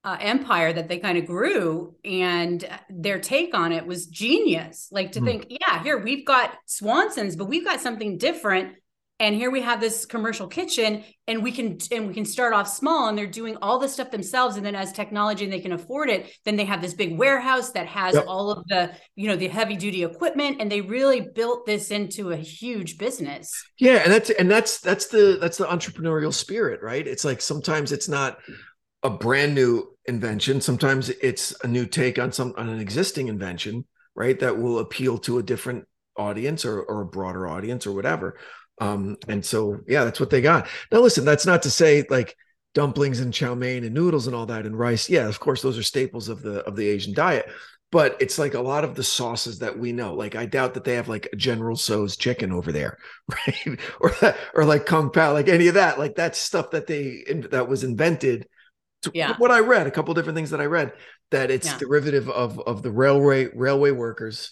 uh, 0.04 0.18
empire 0.20 0.74
that 0.74 0.88
they 0.88 0.98
kind 0.98 1.20
of 1.20 1.28
grew 1.28 1.96
and 2.04 2.68
their 2.90 3.20
take 3.20 3.54
on 3.56 3.72
it 3.72 3.86
was 3.86 4.08
genius. 4.08 4.90
Like 4.92 5.12
to 5.12 5.20
Hmm. 5.20 5.26
think, 5.26 5.48
yeah, 5.50 5.84
here 5.84 6.00
we've 6.00 6.26
got 6.26 6.52
Swanson's, 6.66 7.36
but 7.36 7.46
we've 7.46 7.66
got 7.66 7.80
something 7.80 8.18
different. 8.18 8.76
And 9.19 9.34
here 9.34 9.50
we 9.50 9.62
have 9.62 9.79
this 9.79 10.05
commercial 10.05 10.48
kitchen, 10.48 11.03
and 11.25 11.41
we 11.41 11.53
can 11.53 11.77
and 11.89 12.07
we 12.07 12.13
can 12.13 12.25
start 12.25 12.53
off 12.53 12.67
small, 12.67 13.07
and 13.07 13.17
they're 13.17 13.25
doing 13.27 13.55
all 13.62 13.79
the 13.79 13.88
stuff 13.88 14.12
themselves. 14.12 14.57
And 14.57 14.65
then 14.65 14.75
as 14.75 14.91
technology 14.91 15.45
and 15.45 15.53
they 15.53 15.62
can 15.62 15.72
afford 15.72 16.10
it, 16.10 16.29
then 16.43 16.57
they 16.57 16.65
have 16.65 16.81
this 16.81 16.93
big 16.93 17.17
warehouse 17.17 17.72
that 17.72 17.88
has 17.88 18.15
Yep. 18.15 18.25
all 18.27 18.51
of 18.51 18.67
the 18.67 18.91
you 19.15 19.27
know 19.29 19.38
the 19.38 19.48
heavy 19.48 19.77
duty 19.77 20.03
equipment, 20.03 20.57
and 20.60 20.69
they 20.69 20.81
really 20.81 21.22
built 21.22 21.65
this 21.65 21.91
into 21.91 22.31
a 22.31 22.36
huge 22.38 22.98
business. 22.98 23.51
Yeah, 23.79 24.01
and 24.03 24.12
that's 24.12 24.29
and 24.31 24.51
that's 24.51 24.79
that's 24.81 25.07
the 25.07 25.38
that's 25.39 25.57
the 25.57 25.65
entrepreneurial 25.65 26.34
spirit, 26.34 26.81
right? 26.81 27.07
It's 27.07 27.24
like 27.24 27.39
sometimes 27.39 27.93
it's 27.93 28.10
not 28.10 28.39
a 29.03 29.10
brand 29.10 29.55
new 29.55 29.95
invention, 30.05 30.60
sometimes 30.62 31.10
it's 31.10 31.55
a 31.63 31.67
new 31.67 31.86
take 31.86 32.19
on 32.19 32.31
some 32.31 32.53
on 32.57 32.69
an 32.69 32.79
existing 32.79 33.27
invention, 33.29 33.86
right? 34.15 34.39
That 34.39 34.57
will 34.57 34.79
appeal 34.79 35.17
to 35.19 35.38
a 35.38 35.43
different 35.43 35.86
audience 36.17 36.65
or 36.65 36.81
or 36.81 37.01
a 37.01 37.05
broader 37.05 37.48
audience 37.48 37.88
or 37.88 37.93
whatever. 37.93 38.38
Um, 38.79 39.17
and 39.27 39.44
so 39.46 39.79
yeah, 39.88 40.03
that's 40.03 40.20
what 40.20 40.29
they 40.29 40.41
got. 40.41 40.67
Now 40.91 41.00
listen, 41.00 41.25
that's 41.25 41.46
not 41.46 41.63
to 41.63 41.70
say 41.72 42.05
like 42.10 42.36
dumplings 42.74 43.22
and 43.22 43.34
chow 43.34 43.55
mein 43.55 43.84
and 43.84 43.94
noodles 43.94 44.27
and 44.27 44.36
all 44.36 44.46
that 44.48 44.65
and 44.65 44.77
rice. 44.77 45.10
Yeah, 45.10 45.27
of 45.27 45.39
course, 45.39 45.62
those 45.62 45.77
are 45.77 45.84
staples 45.84 46.29
of 46.29 46.41
the 46.41 46.60
of 46.65 46.75
the 46.75 46.88
Asian 46.88 47.13
diet. 47.13 47.48
But 47.91 48.17
it's 48.20 48.38
like 48.38 48.55
a 48.55 48.60
lot 48.62 48.84
of 48.84 48.96
the 48.96 49.03
sauces 49.03 49.60
that 49.60 49.77
we 49.79 49.94
know. 49.94 50.13
Like 50.15 50.36
I 50.36 50.46
doubt 50.46 50.74
that 50.74 50.84
they 50.84 50.96
have 50.96 51.08
like 51.08 51.29
General 51.38 51.77
Tso's 51.77 52.17
chicken 52.17 52.51
over 52.51 52.72
there, 52.72 52.98
right? 53.48 53.79
or 54.01 54.12
or 54.53 54.65
like 54.65 54.86
kung 54.86 55.12
pao, 55.12 55.32
like 55.34 55.48
any 55.48 55.67
of 55.67 55.75
that. 55.75 55.98
Like 55.98 56.15
that's 56.15 56.38
stuff 56.38 56.72
that 56.72 56.88
they 56.88 57.24
that 57.51 57.70
was 57.70 57.84
invented 57.84 58.48
Yeah. 59.13 59.36
what 59.38 59.51
I 59.51 59.60
read, 59.60 59.88
a 59.88 59.91
couple 59.91 60.13
different 60.13 60.36
things 60.36 60.50
that 60.51 60.62
I 60.62 60.65
read, 60.65 60.94
that 61.32 61.51
it's 61.51 61.67
Yeah. 61.67 61.77
derivative 61.77 62.29
of 62.29 62.60
of 62.60 62.82
the 62.82 62.91
railway 62.91 63.50
railway 63.55 63.91
workers, 63.91 64.51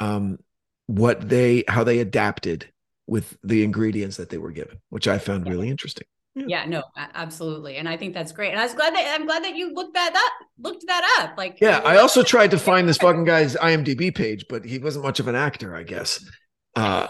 um, 0.00 0.38
what 0.86 1.28
they 1.28 1.64
how 1.68 1.84
they 1.84 1.98
adapted 2.00 2.70
with 3.06 3.36
the 3.44 3.62
ingredients 3.64 4.16
that 4.16 4.30
they 4.30 4.38
were 4.38 4.50
given, 4.52 4.78
which 4.90 5.06
I 5.08 5.18
found 5.18 5.46
Yeah. 5.46 5.52
really 5.52 5.68
interesting. 5.68 6.06
Yeah, 6.34 6.66
no, 6.66 6.82
absolutely. 6.96 7.76
And 7.76 7.88
I 7.88 7.96
think 7.96 8.12
that's 8.12 8.30
great. 8.32 8.50
And 8.50 8.60
I 8.60 8.64
was 8.64 8.74
glad 8.74 8.94
that 8.94 9.16
I'm 9.18 9.24
glad 9.26 9.42
that 9.44 9.56
you 9.56 9.72
looked 9.72 9.94
that 9.94 10.14
up, 10.14 10.46
looked 10.58 10.84
that 10.86 11.18
up. 11.20 11.38
Like 11.38 11.58
Yeah, 11.62 11.78
I 11.78 11.96
also 11.96 12.22
tried 12.22 12.50
to 12.50 12.58
find 12.58 12.86
this 12.86 12.98
fucking 12.98 13.24
guy's 13.34 13.56
IMDb 13.56 14.14
page, 14.14 14.44
but 14.48 14.64
he 14.64 14.78
wasn't 14.78 15.04
much 15.04 15.18
of 15.18 15.28
an 15.28 15.34
actor, 15.34 15.74
I 15.74 15.82
guess. 15.82 16.22
Uh, 16.74 17.08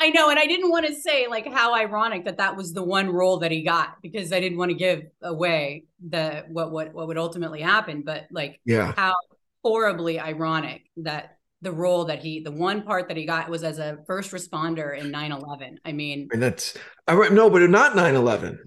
I 0.00 0.10
know, 0.10 0.28
and 0.28 0.38
I 0.38 0.46
didn't 0.46 0.70
want 0.70 0.86
to 0.86 0.94
say 0.94 1.26
like 1.28 1.46
how 1.52 1.74
ironic 1.74 2.26
that 2.26 2.36
that 2.38 2.56
was 2.56 2.72
the 2.72 2.82
one 2.82 3.10
role 3.10 3.38
that 3.38 3.50
he 3.50 3.62
got 3.62 4.00
because 4.02 4.32
I 4.32 4.40
didn't 4.40 4.58
want 4.58 4.70
to 4.70 4.76
give 4.76 5.02
away 5.22 5.84
the 6.06 6.44
what 6.48 6.70
what 6.70 6.92
what 6.92 7.06
would 7.08 7.18
ultimately 7.18 7.60
happen, 7.60 8.02
but 8.02 8.26
like 8.30 8.60
yeah, 8.64 8.92
how 8.96 9.14
horribly 9.62 10.20
ironic 10.20 10.82
that 10.98 11.38
the 11.64 11.72
role 11.72 12.04
that 12.04 12.20
he 12.20 12.40
the 12.40 12.52
one 12.52 12.82
part 12.82 13.08
that 13.08 13.16
he 13.16 13.26
got 13.26 13.48
was 13.48 13.64
as 13.64 13.78
a 13.78 13.98
first 14.06 14.30
responder 14.30 14.96
in 14.96 15.10
9-11 15.10 15.76
i 15.84 15.90
mean 15.92 16.28
and 16.32 16.40
that's 16.42 16.76
I 17.08 17.28
no, 17.30 17.50
but 17.50 17.68
not 17.68 17.92
9-11. 17.92 18.58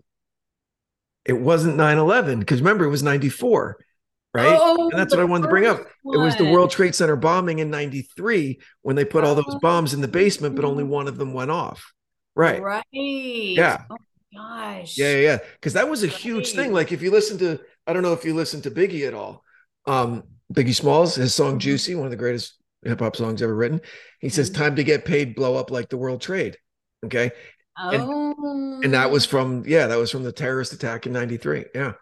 It 1.25 1.33
wasn't 1.33 1.75
9-11 1.77 2.39
because 2.39 2.59
remember 2.61 2.85
it 2.85 2.89
was 2.89 3.03
94, 3.03 3.77
right? 4.33 4.57
oh, 4.61 4.89
And 4.91 4.99
that's 4.99 5.13
what 5.13 5.19
I 5.19 5.25
wanted 5.25 5.43
to 5.43 5.49
bring 5.49 5.65
up. 5.65 5.77
first 5.77 5.89
It 6.13 6.17
was 6.17 6.35
the. 6.35 6.45
World 6.45 6.69
Trade 6.69 6.95
Center 6.95 7.15
bombing 7.15 7.59
in 7.59 7.69
93 7.69 8.59
when 8.81 8.95
they 8.95 9.05
put 9.05 9.23
all 9.23 9.35
those 9.35 9.45
Oh. 9.49 9.59
bombs 9.59 9.93
in 9.93 10.01
the 10.01 10.07
basement, 10.07 10.55
but 10.55 10.65
only 10.65 10.83
one 10.83 11.07
of 11.07 11.17
them 11.17 11.33
went 11.33 11.51
off. 11.51 11.91
Right. 12.35 12.61
right 12.61 12.85
Yeah. 12.91 13.83
oh 13.89 13.97
my 14.31 14.77
gosh 14.79 14.97
Yeah, 14.97 15.11
yeah, 15.13 15.21
yeah. 15.21 15.37
Because 15.55 15.73
that 15.73 15.89
was 15.89 16.03
a 16.03 16.07
huge 16.07 16.51
thing. 16.51 16.71
Like 16.71 16.91
if 16.91 17.01
you 17.01 17.11
listen 17.11 17.37
to, 17.39 17.59
I 17.87 17.93
don't 17.93 18.03
know 18.03 18.13
if 18.13 18.23
you 18.23 18.33
listen 18.35 18.61
to 18.61 18.71
Biggie 18.71 19.07
at 19.07 19.13
all. 19.13 19.43
Um, 19.85 20.23
Biggie 20.53 20.75
Smalls, 20.75 21.15
his 21.15 21.33
song. 21.33 21.59
Juicy, 21.59 21.95
one 21.95 22.05
of 22.05 22.11
the 22.11 22.17
greatest 22.17 22.53
hip 22.83 22.99
hop 22.99 23.15
songs 23.15 23.41
ever 23.41 23.55
written. 23.55 23.81
He 24.19 24.29
says, 24.29 24.49
Mhm. 24.51 24.55
Time 24.55 24.75
to 24.77 24.83
get 24.83 25.05
paid, 25.05 25.35
blow 25.35 25.55
up 25.55 25.71
like 25.71 25.89
the 25.89 25.97
World 25.97 26.21
Trade. 26.21 26.57
Okay. 27.05 27.31
oh 27.79 28.79
And 28.83 28.93
that 28.93 29.11
was 29.11 29.25
from, 29.25 29.63
yeah, 29.67 29.87
that 29.87 29.97
was 29.97 30.11
from 30.11 30.23
the 30.23 30.31
terrorist 30.31 30.73
attack 30.73 31.05
in 31.05 31.13
93. 31.13 31.65
Yeah. 31.75 31.93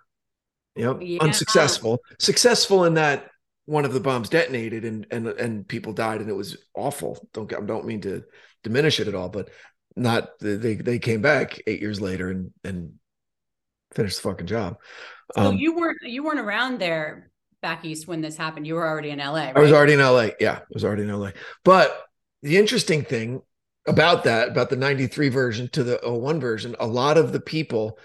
Yep. 0.76 0.98
Yeah. 1.02 1.20
Unsuccessful. 1.22 2.00
Successful 2.20 2.86
in 2.86 2.96
that 2.96 3.30
one 3.66 3.86
of 3.86 3.94
the 3.94 4.00
bombs 4.00 4.30
detonated 4.30 4.86
and 4.86 5.08
and 5.10 5.28
and 5.28 5.68
people 5.68 5.92
died 5.94 6.22
and 6.22 6.30
it 6.30 6.34
was 6.36 6.58
awful. 6.76 7.28
Don't 7.34 7.50
get- 7.50 7.66
don't 7.66 7.86
mean 7.86 8.02
to 8.02 8.24
diminish 8.64 9.00
it 9.00 9.08
at 9.08 9.16
all, 9.16 9.30
but 9.30 9.50
not 9.96 10.38
they 10.40 10.76
they 10.76 11.00
came 11.00 11.22
back 11.22 11.60
eight 11.66 11.82
years 11.82 12.00
later 12.00 12.30
and 12.30 12.52
and 12.64 12.94
finished 13.94 14.18
the 14.22 14.30
fucking 14.30 14.46
job. 14.48 14.78
so 15.36 15.42
Um, 15.42 15.58
you 15.58 15.74
weren't 15.76 15.98
you 16.04 16.24
weren't 16.24 16.40
around 16.40 16.80
there 16.80 17.32
back 17.66 17.84
east 17.84 18.08
when 18.08 18.22
this 18.22 18.38
happened 18.38 18.68
you 18.68 18.76
were 18.76 18.88
already 18.88 19.10
in 19.10 19.18
la 19.18 19.34
right? 19.34 19.58
I 19.58 19.60
was 19.60 19.72
already 19.72 19.94
in 19.94 20.00
LA. 20.00 20.30
Yeah, 20.40 20.60
I 20.60 20.66
was 20.70 20.86
already 20.86 21.02
in 21.02 21.12
LA. 21.12 21.32
But 21.64 22.00
the 22.44 22.58
interesting 22.58 23.04
thing 23.04 23.42
about 23.88 24.26
that, 24.26 24.50
about 24.50 24.70
the 24.70 24.76
93 24.76 25.30
version 25.30 25.68
to 25.70 25.84
the 25.84 26.00
01 26.04 26.40
version, 26.40 26.76
a 26.80 26.86
lot 26.86 27.18
of 27.18 27.32
the 27.32 27.40
people 27.40 27.98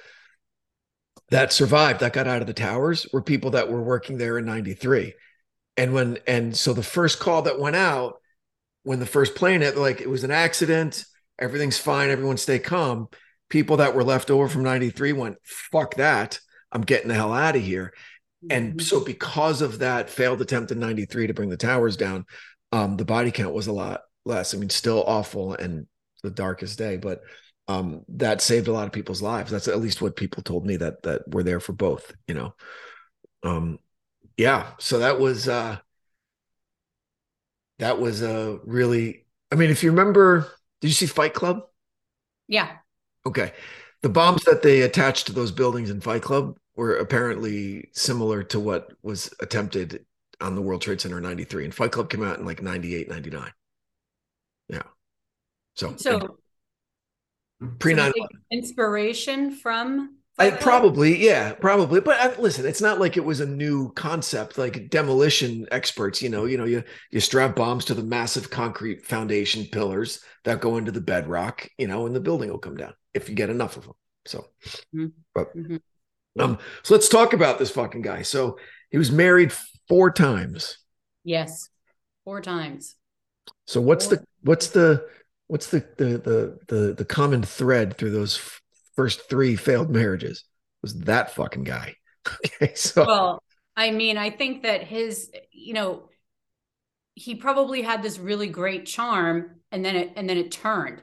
that 1.28 1.52
survived, 1.52 2.00
that 2.00 2.14
got 2.14 2.26
out 2.26 2.40
of 2.40 2.46
the 2.46 2.54
towers, 2.54 3.06
were 3.12 3.20
people 3.20 3.50
that 3.50 3.70
were 3.70 3.82
working 3.82 4.16
there 4.16 4.38
in 4.38 4.46
93. 4.46 5.12
And 5.76 5.92
when, 5.92 6.18
and 6.26 6.56
so 6.56 6.72
the 6.72 6.82
first 6.82 7.20
call 7.20 7.42
that 7.42 7.60
went 7.60 7.76
out 7.76 8.14
when 8.84 8.98
the 8.98 9.04
first 9.04 9.34
plane 9.34 9.60
hit, 9.60 9.76
like 9.76 10.00
it 10.00 10.08
was 10.08 10.24
an 10.24 10.30
accident, 10.30 11.04
everything's 11.38 11.76
fine, 11.76 12.08
everyone 12.08 12.38
stay 12.38 12.58
calm. 12.58 13.08
People 13.50 13.76
that 13.76 13.94
were 13.94 14.04
left 14.04 14.30
over 14.30 14.48
from 14.48 14.62
93 14.62 15.12
went, 15.12 15.36
fuck 15.44 15.96
that. 15.96 16.40
I'm 16.72 16.80
getting 16.82 17.08
the 17.08 17.14
hell 17.14 17.34
out 17.34 17.56
of 17.56 17.62
here. 17.62 17.92
And 18.48 18.74
Mhm. 18.74 18.80
so, 18.82 19.04
because 19.04 19.62
of 19.62 19.78
that 19.80 20.10
failed 20.10 20.40
attempt 20.40 20.72
in 20.72 20.78
'93 20.80 21.26
to 21.26 21.34
bring 21.34 21.50
the 21.50 21.56
towers 21.56 21.96
down, 21.96 22.24
um, 22.72 22.96
the 22.96 23.04
body 23.04 23.30
count 23.30 23.54
was 23.54 23.66
a 23.66 23.72
lot 23.72 24.02
less. 24.24 24.54
I 24.54 24.58
mean, 24.58 24.70
still 24.70 25.04
awful 25.06 25.54
and 25.54 25.86
the 26.22 26.30
darkest 26.30 26.78
day, 26.78 26.96
but 26.96 27.22
um, 27.68 28.04
that 28.08 28.40
saved 28.40 28.68
a 28.68 28.72
lot 28.72 28.86
of 28.86 28.92
people's 28.92 29.22
lives. 29.22 29.50
That's 29.50 29.68
at 29.68 29.80
least 29.80 30.02
what 30.02 30.16
people 30.16 30.42
told 30.42 30.66
me 30.66 30.76
that 30.76 31.02
that 31.02 31.22
were 31.28 31.42
there 31.42 31.60
for 31.60 31.72
both. 31.72 32.12
You 32.26 32.34
know, 32.34 32.54
um, 33.42 33.78
yeah. 34.36 34.72
So 34.78 35.00
that 35.00 35.20
was 35.20 35.48
uh, 35.48 35.78
that 37.78 37.98
was 38.00 38.22
a 38.22 38.58
really. 38.64 39.24
I 39.52 39.56
mean, 39.56 39.70
if 39.70 39.82
you 39.82 39.90
remember, 39.90 40.46
did 40.80 40.88
you 40.88 40.94
see 40.94 41.06
Fight 41.06 41.34
Club? 41.34 41.62
yeah 42.48 42.78
Okay. 43.26 43.52
The 44.02 44.08
bombs 44.08 44.44
that 44.44 44.62
they 44.62 44.82
attached 44.82 45.26
to 45.26 45.32
those 45.32 45.52
buildings 45.52 45.90
in 45.90 46.00
Fight 46.00 46.22
Club 46.22 46.56
were 46.76 46.96
apparently 46.96 47.90
similar 47.92 48.42
to 48.44 48.60
what 48.60 48.92
was 49.02 49.32
attempted 49.40 50.04
on 50.40 50.54
the 50.54 50.62
World 50.62 50.82
Trade 50.82 51.00
Center 51.00 51.18
in 51.18 51.22
93. 51.24 51.64
And 51.64 51.74
Fight 51.74 51.92
Club 51.92 52.08
came 52.10 52.22
out 52.22 52.38
in 52.38 52.46
like 52.46 52.62
98, 52.62 53.08
99. 53.08 53.50
Yeah. 54.68 54.82
So, 55.74 55.94
so 55.96 56.38
pre 57.78 57.92
so 57.92 57.96
9 57.96 58.12
they- 58.14 58.56
inspiration 58.56 59.50
from 59.52 60.16
I 60.38 60.50
probably, 60.50 61.22
yeah, 61.22 61.52
probably. 61.52 62.00
But 62.00 62.18
uh, 62.18 62.40
listen, 62.40 62.64
it's 62.64 62.80
not 62.80 62.98
like 62.98 63.18
it 63.18 63.24
was 63.24 63.40
a 63.40 63.46
new 63.46 63.92
concept. 63.92 64.56
Like 64.56 64.88
demolition 64.88 65.66
experts, 65.70 66.22
you 66.22 66.30
know, 66.30 66.46
you 66.46 66.56
know, 66.56 66.64
you 66.64 66.82
you 67.10 67.20
strap 67.20 67.54
bombs 67.56 67.84
to 67.86 67.94
the 67.94 68.02
massive 68.02 68.48
concrete 68.48 69.04
foundation 69.04 69.66
pillars 69.66 70.24
that 70.44 70.62
go 70.62 70.78
into 70.78 70.92
the 70.92 71.00
bedrock, 71.02 71.68
you 71.76 71.86
know, 71.88 72.06
and 72.06 72.16
the 72.16 72.20
building 72.20 72.48
will 72.48 72.58
come 72.58 72.76
down 72.76 72.94
if 73.12 73.28
you 73.28 73.34
get 73.34 73.50
enough 73.50 73.76
of 73.76 73.82
them. 73.84 73.92
So, 74.24 74.46
Mhm. 74.94 75.12
but 75.34 75.54
Mhm. 75.54 75.82
Um, 76.38 76.58
so 76.82 76.94
let's 76.94 77.08
talk 77.08 77.32
about 77.32 77.58
this 77.58 77.70
fucking 77.70 78.02
guy. 78.02 78.22
So 78.22 78.58
he 78.90 78.98
was 78.98 79.10
married 79.10 79.52
four 79.88 80.10
times. 80.10 80.78
yes 81.24 81.68
four 82.24 82.40
times 82.40 82.96
So 83.66 83.80
what's 83.80 84.06
the 84.08 84.24
what's 84.42 84.68
the 84.68 85.06
what's 85.46 85.68
the 85.68 85.80
the 85.96 86.04
the 86.18 86.58
the, 86.74 86.94
the 86.94 87.04
common 87.04 87.42
thread 87.42 87.96
through 87.96 88.10
those 88.10 88.36
f- 88.38 88.60
first 88.96 89.28
three 89.28 89.56
failed 89.56 89.90
marriages? 89.90 90.44
Was 90.82 90.94
that 91.00 91.34
fucking 91.34 91.64
guy? 91.64 91.94
okay, 92.46 92.74
so 92.74 93.06
well 93.06 93.42
i 93.76 93.90
mean 93.90 94.16
i 94.16 94.30
think 94.30 94.62
that 94.62 94.82
his 94.82 95.30
you 95.52 95.74
know 95.74 96.08
he 97.14 97.34
probably 97.34 97.82
had 97.82 98.02
this 98.02 98.18
really 98.18 98.46
great 98.46 98.86
charm 98.86 99.60
and 99.70 99.84
then 99.84 99.96
it 99.96 100.12
and 100.16 100.28
then 100.28 100.36
it 100.38 100.50
turned 100.50 101.02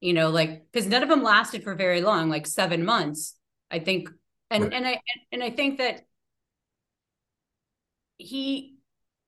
you 0.00 0.12
know 0.12 0.30
like 0.30 0.66
because 0.70 0.86
none 0.86 1.02
of 1.02 1.08
them 1.08 1.22
lasted 1.22 1.62
for 1.62 1.74
very 1.74 2.02
long 2.02 2.28
like 2.28 2.46
seven 2.46 2.84
months 2.84 3.34
i 3.70 3.78
think 3.78 4.08
and 4.50 4.64
Right. 4.64 4.72
and 4.72 4.86
i 4.86 5.00
and 5.32 5.42
i 5.42 5.50
think 5.50 5.78
that 5.78 6.02
he 8.18 8.72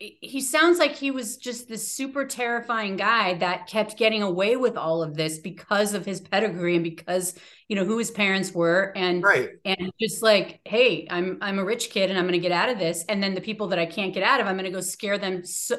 he 0.01 0.41
sounds 0.41 0.79
like 0.79 0.95
he 0.95 1.11
was 1.11 1.39
just 1.39 1.69
this 1.69 1.91
super 1.91 2.25
terrifying 2.25 2.97
guy 2.97 3.35
that 3.35 3.67
kept 3.67 3.97
getting 3.97 4.23
away 4.23 4.55
with 4.57 4.77
all 4.77 5.03
of 5.03 5.17
this 5.17 5.39
because 5.39 5.93
of 5.93 6.07
his 6.07 6.21
pedigree 6.21 6.77
and 6.77 6.85
because 6.85 7.35
you 7.67 7.75
know 7.75 7.85
who 7.85 7.99
his 7.99 8.11
parents 8.13 8.53
were 8.53 8.93
and 8.95 9.25
right. 9.25 9.51
and 9.65 9.91
just 10.01 10.23
like 10.23 10.61
hey 10.65 11.09
i'm 11.11 11.39
i'm 11.41 11.59
a 11.59 11.65
rich 11.65 11.91
kid 11.91 12.11
and 12.11 12.19
i'm 12.19 12.27
going 12.27 12.33
to 12.33 12.39
get 12.39 12.53
out 12.53 12.69
of 12.69 12.79
this 12.79 13.05
and 13.09 13.21
then 13.21 13.35
the 13.35 13.41
people 13.41 13.69
that 13.69 13.79
i 13.81 13.87
can't 13.87 14.15
get 14.15 14.23
out 14.23 14.41
of 14.41 14.47
i'm 14.47 14.55
going 14.57 14.65
to 14.65 14.71
go 14.71 14.81
scare 14.81 15.19
them 15.19 15.45
so, 15.45 15.77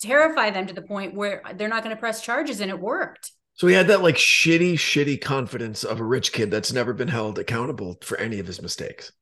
terrify 0.00 0.50
them 0.50 0.66
to 0.66 0.74
the 0.74 0.82
point 0.82 1.14
where 1.14 1.40
they're 1.54 1.68
not 1.68 1.84
going 1.84 1.94
to 1.94 2.00
press 2.00 2.22
charges 2.22 2.60
and 2.60 2.70
it 2.70 2.80
worked 2.80 3.30
So 3.60 3.66
he 3.66 3.74
had 3.74 3.88
that 3.88 4.00
like 4.02 4.14
shitty, 4.16 4.72
shitty 4.76 5.20
confidence 5.20 5.84
of 5.84 6.00
a 6.00 6.02
rich 6.02 6.32
kid 6.32 6.50
that's 6.50 6.72
never 6.72 6.94
been 6.94 7.08
held 7.08 7.38
accountable 7.38 7.98
for 8.00 8.16
any 8.16 8.38
of 8.38 8.46
his 8.46 8.62
mistakes. 8.62 9.12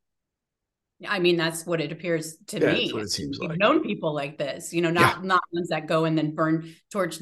i 1.09 1.18
mean 1.18 1.37
that's 1.37 1.66
what 1.66 1.80
it 1.80 1.90
appears 1.90 2.37
to 2.47 2.61
Yeah, 2.61 2.73
me 2.73 2.83
that's 2.83 2.95
what 2.95 3.02
it 3.02 3.11
seems 3.11 3.37
we've 3.40 3.50
like. 3.50 3.59
known 3.59 3.83
people 3.83 4.14
like 4.14 4.38
this 4.38 4.73
you 4.73 4.80
know 4.80 4.92
not 4.92 5.25
not 5.25 5.42
ones 5.52 5.68
that 5.71 5.88
go 5.88 6.04
and 6.04 6.16
then 6.16 6.37
burn 6.37 6.73
torch 6.88 7.18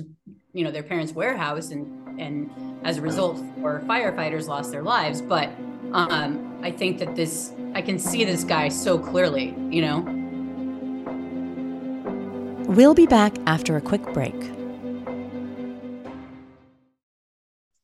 you 0.52 0.62
know 0.62 0.70
their 0.70 0.82
parents 0.82 1.14
warehouse 1.14 1.70
and 1.70 2.20
and 2.20 2.50
as 2.84 2.98
a 2.98 3.00
result 3.00 3.38
four 3.62 3.80
firefighters 3.86 4.46
lost 4.46 4.70
their 4.70 4.82
lives 4.82 5.22
but 5.22 5.48
um 5.92 6.60
i 6.62 6.70
think 6.70 6.98
that 6.98 7.16
this 7.16 7.52
i 7.74 7.80
can 7.80 7.98
see 7.98 8.26
this 8.26 8.44
guy 8.44 8.68
so 8.68 8.98
clearly 8.98 9.54
you 9.70 9.80
know 9.80 9.96
We'll 12.68 12.94
be 12.94 13.06
back 13.06 13.32
after 13.46 13.76
a 13.76 13.80
quick 13.80 14.02
break. 14.12 14.34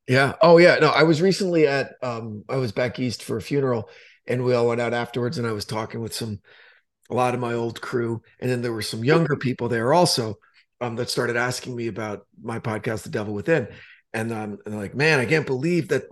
Yeah. 0.08 0.34
Oh 0.42 0.58
yeah. 0.58 0.76
No, 0.76 0.88
I 0.88 1.04
was 1.04 1.22
recently 1.22 1.66
at 1.66 1.94
um 2.02 2.44
I 2.48 2.56
was 2.56 2.72
back 2.72 2.98
east 2.98 3.22
for 3.22 3.36
a 3.36 3.42
funeral 3.42 3.88
and 4.26 4.44
we 4.44 4.54
all 4.54 4.68
went 4.68 4.80
out 4.80 4.94
afterwards 4.94 5.38
and 5.38 5.46
I 5.46 5.52
was 5.52 5.64
talking 5.64 6.00
with 6.00 6.14
some 6.14 6.40
a 7.10 7.14
lot 7.14 7.34
of 7.34 7.40
my 7.40 7.54
old 7.54 7.80
crew 7.80 8.22
and 8.40 8.50
then 8.50 8.62
there 8.62 8.72
were 8.72 8.82
some 8.82 9.04
younger 9.04 9.36
people 9.36 9.68
there 9.68 9.92
also 9.92 10.38
um 10.80 10.96
that 10.96 11.10
started 11.10 11.36
asking 11.36 11.76
me 11.76 11.86
about 11.88 12.26
my 12.42 12.58
podcast 12.58 13.04
The 13.04 13.10
Devil 13.10 13.34
Within 13.34 13.68
and 14.12 14.32
um 14.32 14.58
and 14.66 14.76
like, 14.76 14.94
"Man, 14.94 15.20
I 15.20 15.26
can't 15.26 15.46
believe 15.46 15.88
that 15.88 16.04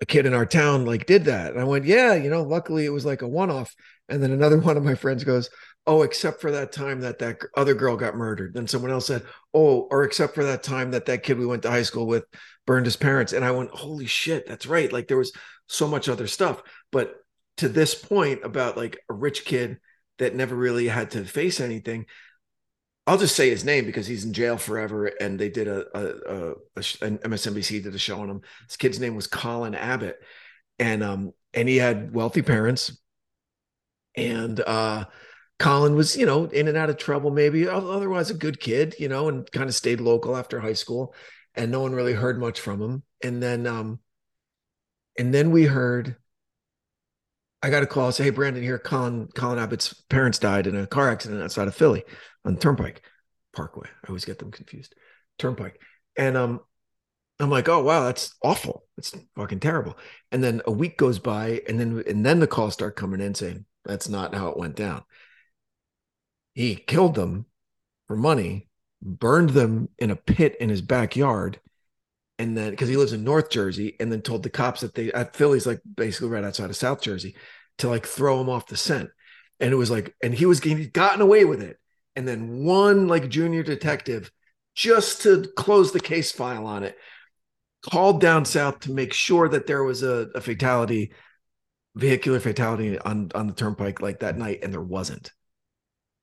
a 0.00 0.06
kid 0.06 0.26
in 0.26 0.34
our 0.34 0.46
town 0.46 0.84
like 0.84 1.06
did 1.06 1.24
that." 1.26 1.52
And 1.52 1.60
I 1.60 1.64
went, 1.64 1.84
"Yeah, 1.84 2.14
you 2.14 2.30
know, 2.30 2.42
luckily 2.42 2.84
it 2.84 2.92
was 2.92 3.04
like 3.04 3.22
a 3.22 3.28
one-off." 3.28 3.74
And 4.08 4.22
then 4.22 4.32
another 4.32 4.58
one 4.60 4.76
of 4.76 4.84
my 4.84 4.94
friends 4.94 5.24
goes, 5.24 5.50
"Oh, 5.86 6.02
except 6.02 6.40
for 6.40 6.50
that 6.52 6.72
time 6.72 7.00
that 7.00 7.18
that 7.20 7.38
other 7.56 7.74
girl 7.74 7.96
got 7.96 8.16
murdered." 8.16 8.54
Then 8.54 8.66
someone 8.66 8.90
else 8.90 9.06
said, 9.06 9.24
"Oh, 9.54 9.88
or 9.90 10.04
except 10.04 10.34
for 10.34 10.44
that 10.44 10.62
time 10.62 10.90
that 10.92 11.06
that 11.06 11.22
kid 11.22 11.38
we 11.38 11.46
went 11.46 11.62
to 11.62 11.70
high 11.70 11.82
school 11.82 12.06
with 12.06 12.24
burned 12.66 12.84
his 12.84 12.96
parents 12.96 13.32
and 13.32 13.46
i 13.46 13.50
went 13.50 13.70
holy 13.70 14.04
shit 14.04 14.46
that's 14.46 14.66
right 14.66 14.92
like 14.92 15.08
there 15.08 15.16
was 15.16 15.32
so 15.68 15.88
much 15.88 16.06
other 16.06 16.26
stuff 16.26 16.62
but 16.92 17.14
to 17.56 17.68
this 17.68 17.94
point 17.94 18.44
about 18.44 18.76
like 18.76 18.98
a 19.08 19.14
rich 19.14 19.46
kid 19.46 19.78
that 20.18 20.34
never 20.34 20.54
really 20.54 20.88
had 20.88 21.12
to 21.12 21.24
face 21.24 21.60
anything. 21.60 22.06
I'll 23.08 23.16
just 23.16 23.36
say 23.36 23.48
his 23.48 23.64
name 23.64 23.86
because 23.86 24.06
he's 24.06 24.26
in 24.26 24.34
jail 24.34 24.58
forever, 24.58 25.06
and 25.06 25.40
they 25.40 25.48
did 25.48 25.66
a, 25.66 25.86
a, 25.96 26.04
a, 26.04 26.50
a 26.76 27.06
an 27.06 27.16
MSNBC 27.18 27.82
did 27.82 27.94
a 27.94 27.98
show 27.98 28.20
on 28.20 28.28
him. 28.28 28.42
This 28.66 28.76
kid's 28.76 29.00
name 29.00 29.16
was 29.16 29.26
Colin 29.26 29.74
Abbott, 29.74 30.20
and 30.78 31.02
um 31.02 31.32
and 31.54 31.66
he 31.66 31.78
had 31.78 32.12
wealthy 32.12 32.42
parents, 32.42 33.00
and 34.14 34.60
uh 34.60 35.06
Colin 35.58 35.94
was, 35.94 36.18
you 36.18 36.26
know, 36.26 36.44
in 36.44 36.68
and 36.68 36.76
out 36.76 36.90
of 36.90 36.98
trouble, 36.98 37.30
maybe 37.30 37.66
otherwise 37.66 38.28
a 38.28 38.34
good 38.34 38.60
kid, 38.60 38.94
you 38.98 39.08
know, 39.08 39.30
and 39.30 39.50
kind 39.52 39.70
of 39.70 39.74
stayed 39.74 40.02
local 40.02 40.36
after 40.36 40.60
high 40.60 40.74
school, 40.74 41.14
and 41.54 41.72
no 41.72 41.80
one 41.80 41.94
really 41.94 42.12
heard 42.12 42.38
much 42.38 42.60
from 42.60 42.80
him. 42.82 43.02
And 43.24 43.42
then, 43.42 43.66
um, 43.66 44.00
and 45.18 45.32
then 45.32 45.50
we 45.50 45.64
heard, 45.64 46.14
I 47.62 47.70
got 47.70 47.82
a 47.82 47.86
call, 47.86 48.12
say, 48.12 48.24
"Hey, 48.24 48.32
Branden, 48.32 48.62
here, 48.62 48.78
Colin, 48.78 49.28
Colin 49.34 49.58
Abbott's 49.58 49.94
parents 50.10 50.38
died 50.38 50.66
in 50.66 50.76
a 50.76 50.86
car 50.86 51.08
accident 51.08 51.42
outside 51.42 51.68
of 51.68 51.74
Philly 51.74 52.04
on 52.48 52.56
Turnpike 52.56 53.02
Parkway. 53.54 53.88
I 54.04 54.08
always 54.08 54.24
get 54.24 54.40
them 54.40 54.50
confused, 54.50 54.96
Turnpike." 55.38 55.80
And 56.16 56.36
um, 56.36 56.60
I'm 57.38 57.50
like, 57.50 57.68
"Oh 57.68 57.84
wow, 57.84 58.02
that's 58.04 58.34
awful. 58.42 58.84
That's 58.96 59.14
fucking 59.36 59.60
terrible." 59.60 59.96
And 60.32 60.42
then 60.42 60.62
a 60.66 60.72
week 60.72 60.98
goes 60.98 61.20
by, 61.20 61.62
and 61.68 61.78
then 61.78 62.02
and 62.08 62.26
then 62.26 62.40
the 62.40 62.48
calls 62.48 62.74
start 62.74 62.96
coming 62.96 63.20
in 63.20 63.36
saying 63.36 63.64
that's 63.84 64.08
not 64.08 64.34
how 64.34 64.48
it 64.48 64.58
went 64.58 64.74
down 64.74 65.04
he 66.58 66.74
killed 66.74 67.14
them 67.14 67.46
for 68.08 68.16
money, 68.16 68.66
burned 69.00 69.50
them 69.50 69.88
in 69.96 70.10
a 70.10 70.16
pit 70.16 70.56
in 70.58 70.68
his 70.68 70.82
backyard, 70.82 71.60
and 72.36 72.56
then 72.56 72.70
because 72.70 72.88
he 72.88 72.96
lives 72.96 73.12
in 73.12 73.22
North 73.22 73.48
Jersey, 73.48 73.94
and 74.00 74.10
then 74.10 74.22
told 74.22 74.42
the 74.42 74.50
cops 74.50 74.80
that 74.80 74.92
they 74.92 75.12
at 75.12 75.36
Philly's 75.36 75.68
like 75.68 75.80
basically 75.96 76.30
right 76.30 76.42
outside 76.42 76.68
of 76.68 76.74
South 76.74 77.00
Jersey 77.00 77.36
to 77.78 77.88
like 77.88 78.06
throw 78.06 78.40
him 78.40 78.48
off 78.48 78.66
the 78.66 78.76
scent. 78.76 79.10
And 79.60 79.72
it 79.72 79.76
was 79.76 79.88
like, 79.88 80.16
and 80.20 80.34
he 80.34 80.46
was 80.46 80.58
he'd 80.58 80.92
gotten 80.92 81.20
away 81.20 81.44
with 81.44 81.62
it. 81.62 81.78
And 82.18 82.26
then 82.26 82.64
one 82.64 83.06
like 83.06 83.28
junior 83.28 83.62
detective, 83.62 84.32
just 84.74 85.22
to 85.22 85.44
close 85.56 85.92
the 85.92 86.00
case 86.00 86.32
file 86.32 86.66
on 86.66 86.82
it, 86.82 86.98
called 87.88 88.20
down 88.20 88.44
south 88.44 88.80
to 88.80 88.90
make 88.90 89.12
sure 89.12 89.48
that 89.48 89.68
there 89.68 89.84
was 89.84 90.02
a, 90.02 90.26
a 90.34 90.40
fatality, 90.40 91.12
vehicular 91.94 92.40
fatality 92.40 92.98
on 92.98 93.30
on 93.36 93.46
the 93.46 93.52
turnpike 93.52 94.00
like 94.00 94.18
that 94.18 94.36
night, 94.36 94.64
and 94.64 94.72
there 94.72 94.82
wasn't 94.82 95.30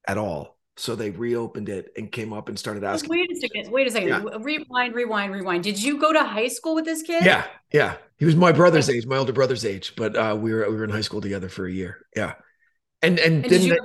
at 0.05 0.17
all. 0.17 0.57
So 0.75 0.97
they 0.97 1.11
reopened 1.11 1.69
it 1.69 1.93
and 1.95 2.11
came 2.11 2.33
up 2.33 2.49
and 2.49 2.59
started 2.59 2.83
asking. 2.83 3.09
Wait 3.09 3.31
a 3.31 3.35
second. 3.37 3.71
Wait 3.71 3.87
a 3.87 3.91
second. 3.91 4.09
Yeah. 4.09 4.37
Rewind, 4.41 4.95
rewind, 4.95 5.31
rewind. 5.31 5.63
Did 5.63 5.81
you 5.81 5.97
go 5.97 6.11
to 6.11 6.25
high 6.25 6.49
school 6.49 6.75
with 6.75 6.83
this 6.83 7.03
kid? 7.03 7.23
Yeah, 7.23 7.45
yeah. 7.71 7.95
He 8.17 8.25
was 8.25 8.35
my 8.35 8.51
brother's 8.51 8.89
age, 8.89 9.05
my 9.07 9.15
older 9.15 9.31
brother's 9.31 9.63
age, 9.63 9.93
but 9.95 10.17
uh, 10.17 10.35
we 10.37 10.51
were 10.51 10.69
we 10.69 10.75
were 10.75 10.83
in 10.83 10.89
high 10.89 10.99
school 10.99 11.21
together 11.21 11.47
for 11.47 11.65
a 11.65 11.71
year. 11.71 11.99
Yeah, 12.13 12.33
and 13.01 13.17
and, 13.17 13.45
and 13.45 13.49
did 13.49 13.63
you, 13.63 13.77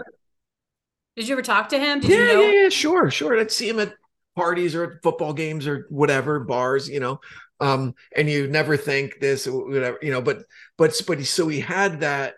did 1.16 1.28
you 1.28 1.34
ever 1.34 1.42
talk 1.42 1.68
to 1.70 1.78
him? 1.78 2.00
Did 2.00 2.10
yeah, 2.10 2.16
you 2.16 2.26
know? 2.26 2.40
yeah, 2.40 2.62
yeah, 2.62 2.68
sure, 2.68 3.10
sure. 3.10 3.38
I'd 3.38 3.50
see 3.50 3.68
him 3.68 3.80
at 3.80 3.94
parties 4.36 4.74
or 4.74 4.84
at 4.84 5.02
football 5.02 5.32
games 5.32 5.66
or 5.66 5.86
whatever 5.90 6.40
bars, 6.40 6.88
you 6.88 7.00
know. 7.00 7.20
Um, 7.60 7.94
and 8.16 8.28
you 8.28 8.48
never 8.48 8.76
think 8.76 9.20
this 9.20 9.46
whatever, 9.46 9.98
you 10.02 10.10
know. 10.10 10.22
But 10.22 10.44
but 10.78 10.98
but 11.06 11.18
he, 11.18 11.24
so 11.24 11.48
he 11.48 11.60
had 11.60 12.00
that, 12.00 12.34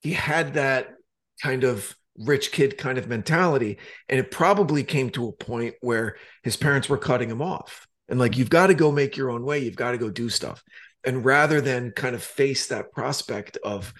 he 0.00 0.12
had 0.12 0.54
that 0.54 0.94
kind 1.42 1.64
of 1.64 1.96
rich 2.18 2.52
kid 2.52 2.78
kind 2.78 2.98
of 2.98 3.08
mentality. 3.08 3.78
And 4.08 4.18
it 4.18 4.30
probably 4.30 4.84
came 4.84 5.10
to 5.10 5.28
a 5.28 5.32
point 5.32 5.74
where 5.80 6.16
his 6.42 6.56
parents 6.56 6.88
were 6.88 6.98
cutting 6.98 7.30
him 7.30 7.42
off 7.42 7.86
and 8.08 8.18
like, 8.18 8.36
you've 8.36 8.50
got 8.50 8.68
to 8.68 8.74
go 8.74 8.92
make 8.92 9.16
your 9.16 9.30
own 9.30 9.44
way. 9.44 9.58
You've 9.58 9.76
got 9.76 9.92
to 9.92 9.98
go 9.98 10.10
do 10.10 10.28
stuff. 10.28 10.62
And 11.04 11.24
rather 11.24 11.60
than 11.60 11.92
kind 11.92 12.14
of 12.14 12.22
face 12.22 12.68
that 12.68 12.92
prospect 12.92 13.58
of, 13.64 13.92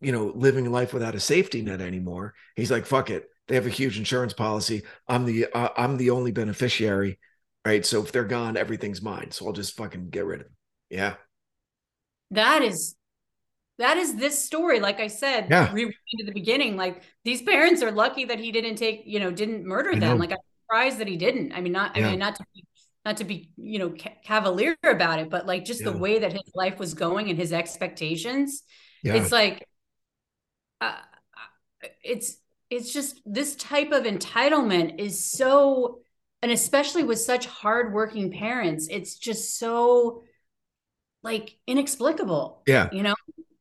you 0.00 0.12
know, 0.12 0.32
living 0.34 0.70
life 0.70 0.92
without 0.92 1.14
a 1.14 1.20
safety 1.20 1.62
net 1.62 1.80
anymore, 1.80 2.34
he's 2.56 2.70
like, 2.70 2.86
fuck 2.86 3.10
it. 3.10 3.28
They 3.52 3.56
have 3.56 3.66
a 3.66 3.68
huge 3.68 3.98
insurance 3.98 4.32
policy. 4.32 4.80
I'm 5.06 5.26
the 5.26 5.44
uh, 5.52 5.68
I'm 5.76 5.98
the 5.98 6.08
only 6.08 6.32
beneficiary, 6.32 7.18
right? 7.66 7.84
So 7.84 8.00
if 8.00 8.10
they're 8.10 8.24
gone, 8.24 8.56
everything's 8.56 9.02
mine. 9.02 9.30
So 9.30 9.46
I'll 9.46 9.52
just 9.52 9.76
fucking 9.76 10.08
get 10.08 10.24
rid 10.24 10.40
of 10.40 10.46
them. 10.46 10.56
Yeah. 10.88 11.14
That 12.30 12.62
is 12.62 12.96
that 13.76 13.98
is 13.98 14.16
this 14.16 14.42
story 14.42 14.80
like 14.80 15.00
i 15.00 15.06
said 15.06 15.48
yeah. 15.50 15.66
rewinding 15.68 16.18
to 16.18 16.24
the 16.26 16.32
beginning 16.32 16.76
like 16.76 17.02
these 17.24 17.42
parents 17.42 17.82
are 17.82 17.90
lucky 17.90 18.26
that 18.26 18.38
he 18.38 18.52
didn't 18.52 18.76
take 18.76 19.02
you 19.06 19.18
know 19.18 19.30
didn't 19.30 19.64
murder 19.64 19.98
them 19.98 20.18
like 20.18 20.30
i'm 20.30 20.38
surprised 20.60 20.98
that 20.98 21.08
he 21.08 21.16
didn't 21.16 21.52
i 21.52 21.60
mean 21.60 21.72
not 21.72 21.96
yeah. 21.96 22.06
i 22.06 22.10
mean 22.10 22.18
not 22.18 22.36
to 22.36 22.44
be 22.54 22.64
not 23.06 23.16
to 23.16 23.24
be 23.24 23.50
you 23.56 23.78
know 23.78 23.88
ca- 23.90 24.14
cavalier 24.22 24.76
about 24.84 25.18
it 25.18 25.30
but 25.30 25.46
like 25.46 25.64
just 25.64 25.80
yeah. 25.80 25.90
the 25.90 25.96
way 25.96 26.18
that 26.18 26.32
his 26.32 26.52
life 26.54 26.78
was 26.78 26.92
going 26.92 27.30
and 27.30 27.38
his 27.38 27.52
expectations 27.52 28.62
it's 29.02 29.32
like 29.32 29.66
uh, 30.82 30.98
it's 32.04 32.36
it's 32.72 32.92
just 32.92 33.20
this 33.24 33.54
type 33.56 33.92
of 33.92 34.04
entitlement 34.04 34.98
is 34.98 35.24
so 35.24 36.00
and 36.42 36.50
especially 36.50 37.04
with 37.04 37.20
such 37.20 37.46
hardworking 37.46 38.32
parents 38.32 38.88
it's 38.90 39.16
just 39.16 39.58
so 39.58 40.22
like 41.22 41.56
inexplicable 41.66 42.62
yeah 42.66 42.88
you 42.92 43.02
know 43.02 43.14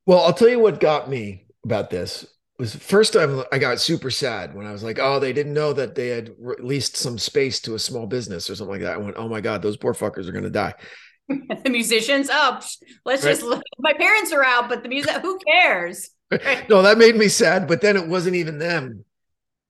well, 0.05 0.25
I'll 0.25 0.33
tell 0.33 0.49
you 0.49 0.59
what 0.59 0.79
got 0.79 1.09
me 1.09 1.45
about 1.63 1.89
this 1.89 2.25
was 2.57 2.75
first 2.75 3.13
time 3.13 3.43
I 3.51 3.57
got 3.57 3.79
super 3.79 4.11
sad 4.11 4.53
when 4.53 4.65
I 4.65 4.71
was 4.71 4.83
like, 4.83 4.99
oh, 4.99 5.19
they 5.19 5.33
didn't 5.33 5.53
know 5.53 5.73
that 5.73 5.95
they 5.95 6.09
had 6.09 6.31
released 6.39 6.97
some 6.97 7.17
space 7.17 7.59
to 7.61 7.75
a 7.75 7.79
small 7.79 8.07
business 8.07 8.49
or 8.49 8.55
something 8.55 8.73
like 8.73 8.81
that. 8.81 8.95
I 8.95 8.97
went, 8.97 9.15
oh 9.17 9.27
my 9.27 9.41
God, 9.41 9.61
those 9.61 9.77
poor 9.77 9.93
fuckers 9.93 10.27
are 10.27 10.31
going 10.31 10.43
to 10.43 10.49
die. 10.49 10.73
the 11.29 11.69
musicians, 11.69 12.29
oh, 12.31 12.59
let's 13.05 13.23
right? 13.23 13.39
just, 13.39 13.45
my 13.79 13.93
parents 13.93 14.31
are 14.33 14.43
out, 14.43 14.69
but 14.69 14.83
the 14.83 14.89
music, 14.89 15.11
who 15.21 15.39
cares? 15.47 16.09
No, 16.69 16.81
that 16.81 16.97
made 16.97 17.15
me 17.15 17.27
sad. 17.27 17.67
But 17.67 17.81
then 17.81 17.97
it 17.97 18.07
wasn't 18.07 18.35
even 18.35 18.57
them. 18.57 19.03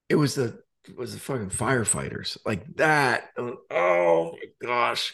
It 0.09 0.15
was 0.15 0.35
the, 0.35 0.61
it 0.87 0.95
was 0.95 1.13
the 1.13 1.19
fucking 1.19 1.49
firefighters 1.49 2.37
like 2.45 2.75
that. 2.75 3.31
Oh 3.37 4.33
my 4.33 4.67
gosh. 4.67 5.13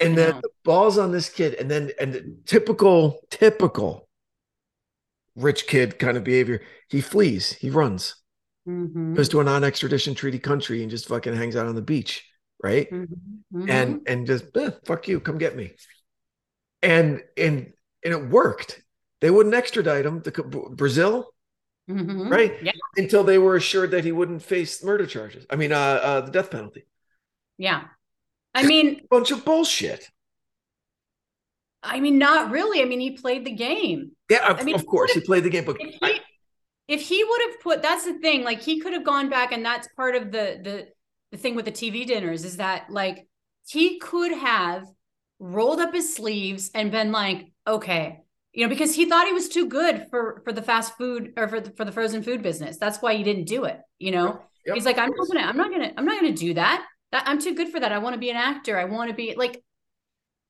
And 0.00 0.18
then 0.18 0.40
the 0.42 0.50
balls 0.64 0.98
on 0.98 1.12
this 1.12 1.30
kid, 1.30 1.54
and 1.54 1.70
then 1.70 1.92
and 2.00 2.38
typical, 2.44 3.20
typical 3.30 4.08
rich 5.36 5.66
kid 5.66 5.98
kind 5.98 6.16
of 6.16 6.24
behavior. 6.24 6.62
He 6.88 7.00
flees, 7.00 7.52
he 7.52 7.70
runs, 7.70 8.16
mm-hmm. 8.68 9.14
goes 9.14 9.28
to 9.30 9.40
a 9.40 9.44
non-extradition 9.44 10.14
treaty 10.14 10.38
country 10.38 10.82
and 10.82 10.90
just 10.90 11.08
fucking 11.08 11.34
hangs 11.34 11.56
out 11.56 11.66
on 11.66 11.74
the 11.74 11.82
beach, 11.82 12.28
right? 12.62 12.90
Mm-hmm. 12.90 13.58
mm-hmm. 13.58 13.70
And 13.70 14.00
and 14.06 14.26
just 14.26 14.44
eh, 14.56 14.70
fuck 14.84 15.08
you, 15.08 15.20
come 15.20 15.38
get 15.38 15.56
me. 15.56 15.72
And 16.82 17.22
and 17.36 17.72
and 18.04 18.12
it 18.12 18.28
worked. 18.28 18.82
They 19.24 19.30
wouldn't 19.30 19.54
extradite 19.54 20.04
him 20.04 20.20
to 20.20 20.30
Brazil, 20.42 21.32
mm-hmm. 21.90 22.28
right? 22.28 22.62
Yeah. 22.62 22.72
Until 22.98 23.24
they 23.24 23.38
were 23.38 23.56
assured 23.56 23.92
that 23.92 24.04
he 24.04 24.12
wouldn't 24.12 24.42
face 24.42 24.84
murder 24.84 25.06
charges. 25.06 25.46
I 25.48 25.56
mean, 25.56 25.72
uh, 25.72 25.78
uh 25.78 26.20
the 26.20 26.30
death 26.30 26.50
penalty. 26.50 26.84
Yeah. 27.56 27.84
I 28.54 28.64
mean, 28.64 29.00
bunch 29.10 29.30
of 29.30 29.42
bullshit. 29.42 30.10
I 31.82 32.00
mean, 32.00 32.18
not 32.18 32.50
really. 32.50 32.82
I 32.82 32.84
mean, 32.84 33.00
he 33.00 33.12
played 33.12 33.46
the 33.46 33.52
game. 33.52 34.10
Yeah, 34.28 34.46
of, 34.46 34.60
I 34.60 34.62
mean, 34.62 34.74
of 34.74 34.84
course, 34.84 35.12
he 35.12 35.20
played 35.20 35.44
the 35.44 35.48
game. 35.48 35.64
But 35.64 35.78
if 35.80 35.94
he, 35.94 36.20
if 36.88 37.00
he 37.00 37.24
would 37.24 37.40
have 37.48 37.60
put, 37.60 37.80
that's 37.80 38.04
the 38.04 38.18
thing. 38.18 38.44
Like, 38.44 38.60
he 38.60 38.78
could 38.78 38.92
have 38.92 39.04
gone 39.04 39.30
back, 39.30 39.52
and 39.52 39.64
that's 39.64 39.88
part 39.96 40.16
of 40.16 40.32
the 40.32 40.60
the 40.62 40.88
the 41.32 41.38
thing 41.38 41.54
with 41.54 41.64
the 41.64 41.72
TV 41.72 42.06
dinners 42.06 42.44
is 42.44 42.58
that 42.58 42.90
like 42.90 43.26
he 43.66 43.98
could 44.00 44.32
have 44.32 44.86
rolled 45.38 45.80
up 45.80 45.94
his 45.94 46.14
sleeves 46.14 46.70
and 46.74 46.90
been 46.90 47.10
like, 47.10 47.46
okay, 47.66 48.23
you 48.54 48.64
know, 48.64 48.68
because 48.68 48.94
he 48.94 49.06
thought 49.06 49.26
he 49.26 49.32
was 49.32 49.48
too 49.48 49.66
good 49.66 50.06
for 50.10 50.40
for 50.44 50.52
the 50.52 50.62
fast 50.62 50.96
food 50.96 51.32
or 51.36 51.48
for 51.48 51.60
the, 51.60 51.70
for 51.72 51.84
the 51.84 51.92
frozen 51.92 52.22
food 52.22 52.40
business. 52.40 52.78
That's 52.78 53.02
why 53.02 53.14
he 53.14 53.24
didn't 53.24 53.46
do 53.46 53.64
it. 53.64 53.80
You 53.98 54.12
know, 54.12 54.40
yep. 54.64 54.76
he's 54.76 54.84
like, 54.84 54.96
I'm 54.96 55.10
not 55.10 55.28
gonna, 55.28 55.40
I'm 55.40 55.56
not 55.56 55.70
gonna, 55.70 55.92
I'm 55.96 56.04
not 56.04 56.20
gonna 56.20 56.36
do 56.36 56.54
that. 56.54 56.86
That 57.10 57.24
I'm 57.26 57.40
too 57.40 57.54
good 57.54 57.70
for 57.70 57.80
that. 57.80 57.90
I 57.90 57.98
want 57.98 58.14
to 58.14 58.20
be 58.20 58.30
an 58.30 58.36
actor. 58.36 58.78
I 58.78 58.84
want 58.84 59.10
to 59.10 59.16
be 59.16 59.34
like, 59.36 59.62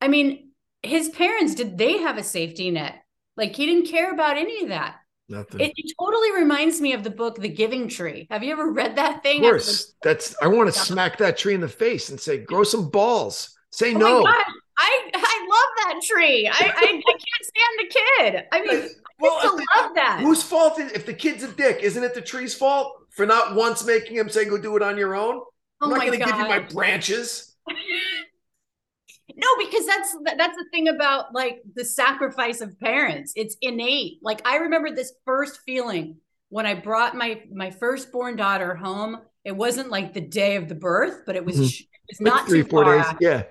I 0.03 0.09
mean, 0.09 0.51
his 0.83 1.09
parents 1.09 1.55
did 1.55 1.79
they 1.79 1.99
have 1.99 2.19
a 2.19 2.23
safety 2.23 2.71
net? 2.71 3.03
Like 3.38 3.57
he 3.57 3.64
didn't 3.64 3.88
care 3.88 4.12
about 4.12 4.37
any 4.37 4.62
of 4.62 4.69
that. 4.69 4.97
Nothing. 5.29 5.61
It, 5.61 5.73
it, 5.75 5.95
totally 5.99 6.33
reminds 6.33 6.83
me 6.83 6.93
of 6.93 7.03
the 7.03 7.11
book 7.11 7.37
The 7.37 7.49
Giving 7.49 7.88
Tree. 7.88 8.27
Have 8.31 8.43
you 8.43 8.53
ever 8.53 8.71
read 8.71 8.97
that 8.97 9.23
thing? 9.23 9.38
Of 9.38 9.51
course. 9.51 9.95
That's 10.03 10.37
I 10.43 10.49
want 10.49 10.73
to 10.73 10.79
smack 10.79 11.17
that 11.19 11.38
tree 11.38 11.55
in 11.55 11.62
the 11.62 11.69
face 11.69 12.11
and 12.11 12.21
say, 12.21 12.38
grow 12.38 12.64
some 12.64 12.90
balls. 12.90 13.57
Say 13.71 13.95
oh 13.95 13.99
no. 13.99 14.35
I 14.77 15.11
I 15.15 15.47
love 15.49 15.95
that 15.95 16.03
tree. 16.05 16.49
I, 16.49 16.53
I, 16.53 16.85
I 16.85 17.03
can't 17.03 17.43
stand 17.43 17.79
the 17.79 17.87
kid. 17.91 18.45
I 18.53 18.63
mean, 18.63 18.89
well, 19.21 19.39
I 19.41 19.81
love 19.81 19.95
that. 19.95 20.21
Whose 20.21 20.43
fault 20.43 20.79
is 20.81 20.93
if 20.93 21.07
the 21.07 21.15
kid's 21.15 21.43
a 21.43 21.49
dick? 21.49 21.81
Isn't 21.83 22.03
it 22.03 22.15
the 22.15 22.21
tree's 22.21 22.55
fault 22.55 22.97
for 23.11 23.27
not 23.27 23.55
once 23.55 23.85
making 23.85 24.17
him 24.17 24.29
say, 24.29 24.45
"Go 24.45 24.59
do 24.59 24.77
it 24.77 24.83
on 24.83 24.99
your 24.99 25.15
own"? 25.15 25.41
I'm 25.81 25.93
oh 25.93 25.95
not 25.95 26.01
going 26.01 26.19
to 26.19 26.25
give 26.25 26.37
you 26.37 26.49
my 26.49 26.61
branches. 26.61 27.55
no, 27.69 29.49
because 29.59 29.87
that's 29.87 30.17
that's 30.37 30.57
the 30.57 30.67
thing 30.73 30.89
about 30.89 31.35
like 31.35 31.63
the 31.75 31.85
sacrifice 31.85 32.61
of 32.61 32.79
parents. 32.81 33.33
It's 33.37 33.57
innate. 33.61 34.19
Like 34.23 34.47
I 34.47 34.57
remember 34.57 34.91
this 34.91 35.13
first 35.25 35.61
feeling 35.65 36.17
when 36.49 36.67
I 36.67 36.75
brought 36.75 37.17
my 37.17 37.43
my 37.53 37.71
firstborn 37.71 38.37
daughter 38.37 38.75
home. 38.75 39.19
It 39.45 39.57
wasn't 39.57 39.91
like 39.91 40.15
the 40.15 40.21
day 40.21 40.57
of 40.57 40.69
the 40.69 40.75
birth, 40.75 41.23
but 41.27 41.37
it 41.37 41.45
was 41.45 41.57
mm-hmm. 41.57 41.65
it 41.65 42.19
was 42.19 42.21
not 42.21 42.35
like 42.43 42.47
three 42.49 42.63
four 42.63 42.85
days. 42.85 43.05
Yeah. 43.21 43.43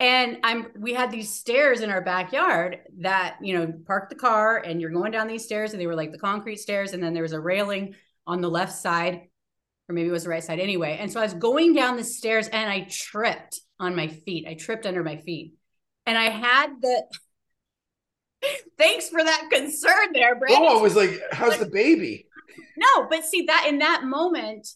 And 0.00 0.38
I'm 0.44 0.68
we 0.78 0.94
had 0.94 1.10
these 1.10 1.34
stairs 1.34 1.80
in 1.80 1.90
our 1.90 2.00
backyard 2.00 2.78
that 3.00 3.36
you 3.42 3.58
know 3.58 3.72
park 3.86 4.08
the 4.08 4.14
car 4.14 4.58
and 4.58 4.80
you're 4.80 4.90
going 4.90 5.10
down 5.10 5.26
these 5.26 5.44
stairs 5.44 5.72
and 5.72 5.80
they 5.80 5.88
were 5.88 5.96
like 5.96 6.12
the 6.12 6.18
concrete 6.18 6.58
stairs 6.58 6.92
and 6.92 7.02
then 7.02 7.14
there 7.14 7.22
was 7.22 7.32
a 7.32 7.40
railing 7.40 7.94
on 8.26 8.40
the 8.40 8.48
left 8.48 8.72
side 8.72 9.22
or 9.88 9.94
maybe 9.94 10.08
it 10.08 10.12
was 10.12 10.24
the 10.24 10.30
right 10.30 10.44
side 10.44 10.60
anyway. 10.60 10.98
And 11.00 11.10
so 11.10 11.18
I 11.18 11.24
was 11.24 11.34
going 11.34 11.74
down 11.74 11.96
the 11.96 12.04
stairs 12.04 12.46
and 12.48 12.70
I 12.70 12.86
tripped 12.90 13.60
on 13.80 13.96
my 13.96 14.06
feet. 14.06 14.46
I 14.46 14.54
tripped 14.54 14.86
under 14.86 15.02
my 15.02 15.16
feet. 15.16 15.54
And 16.06 16.16
I 16.16 16.24
had 16.24 16.70
the 16.80 17.02
thanks 18.78 19.08
for 19.08 19.22
that 19.22 19.48
concern 19.50 20.12
there 20.12 20.36
Branden. 20.36 20.58
Oh 20.58 20.78
I 20.78 20.82
was 20.82 20.94
like 20.94 21.20
how's 21.32 21.58
the 21.58 21.66
baby? 21.66 22.26
No 22.76 23.08
but 23.10 23.24
see 23.24 23.46
that 23.46 23.66
in 23.68 23.78
that 23.78 24.04
moment 24.04 24.68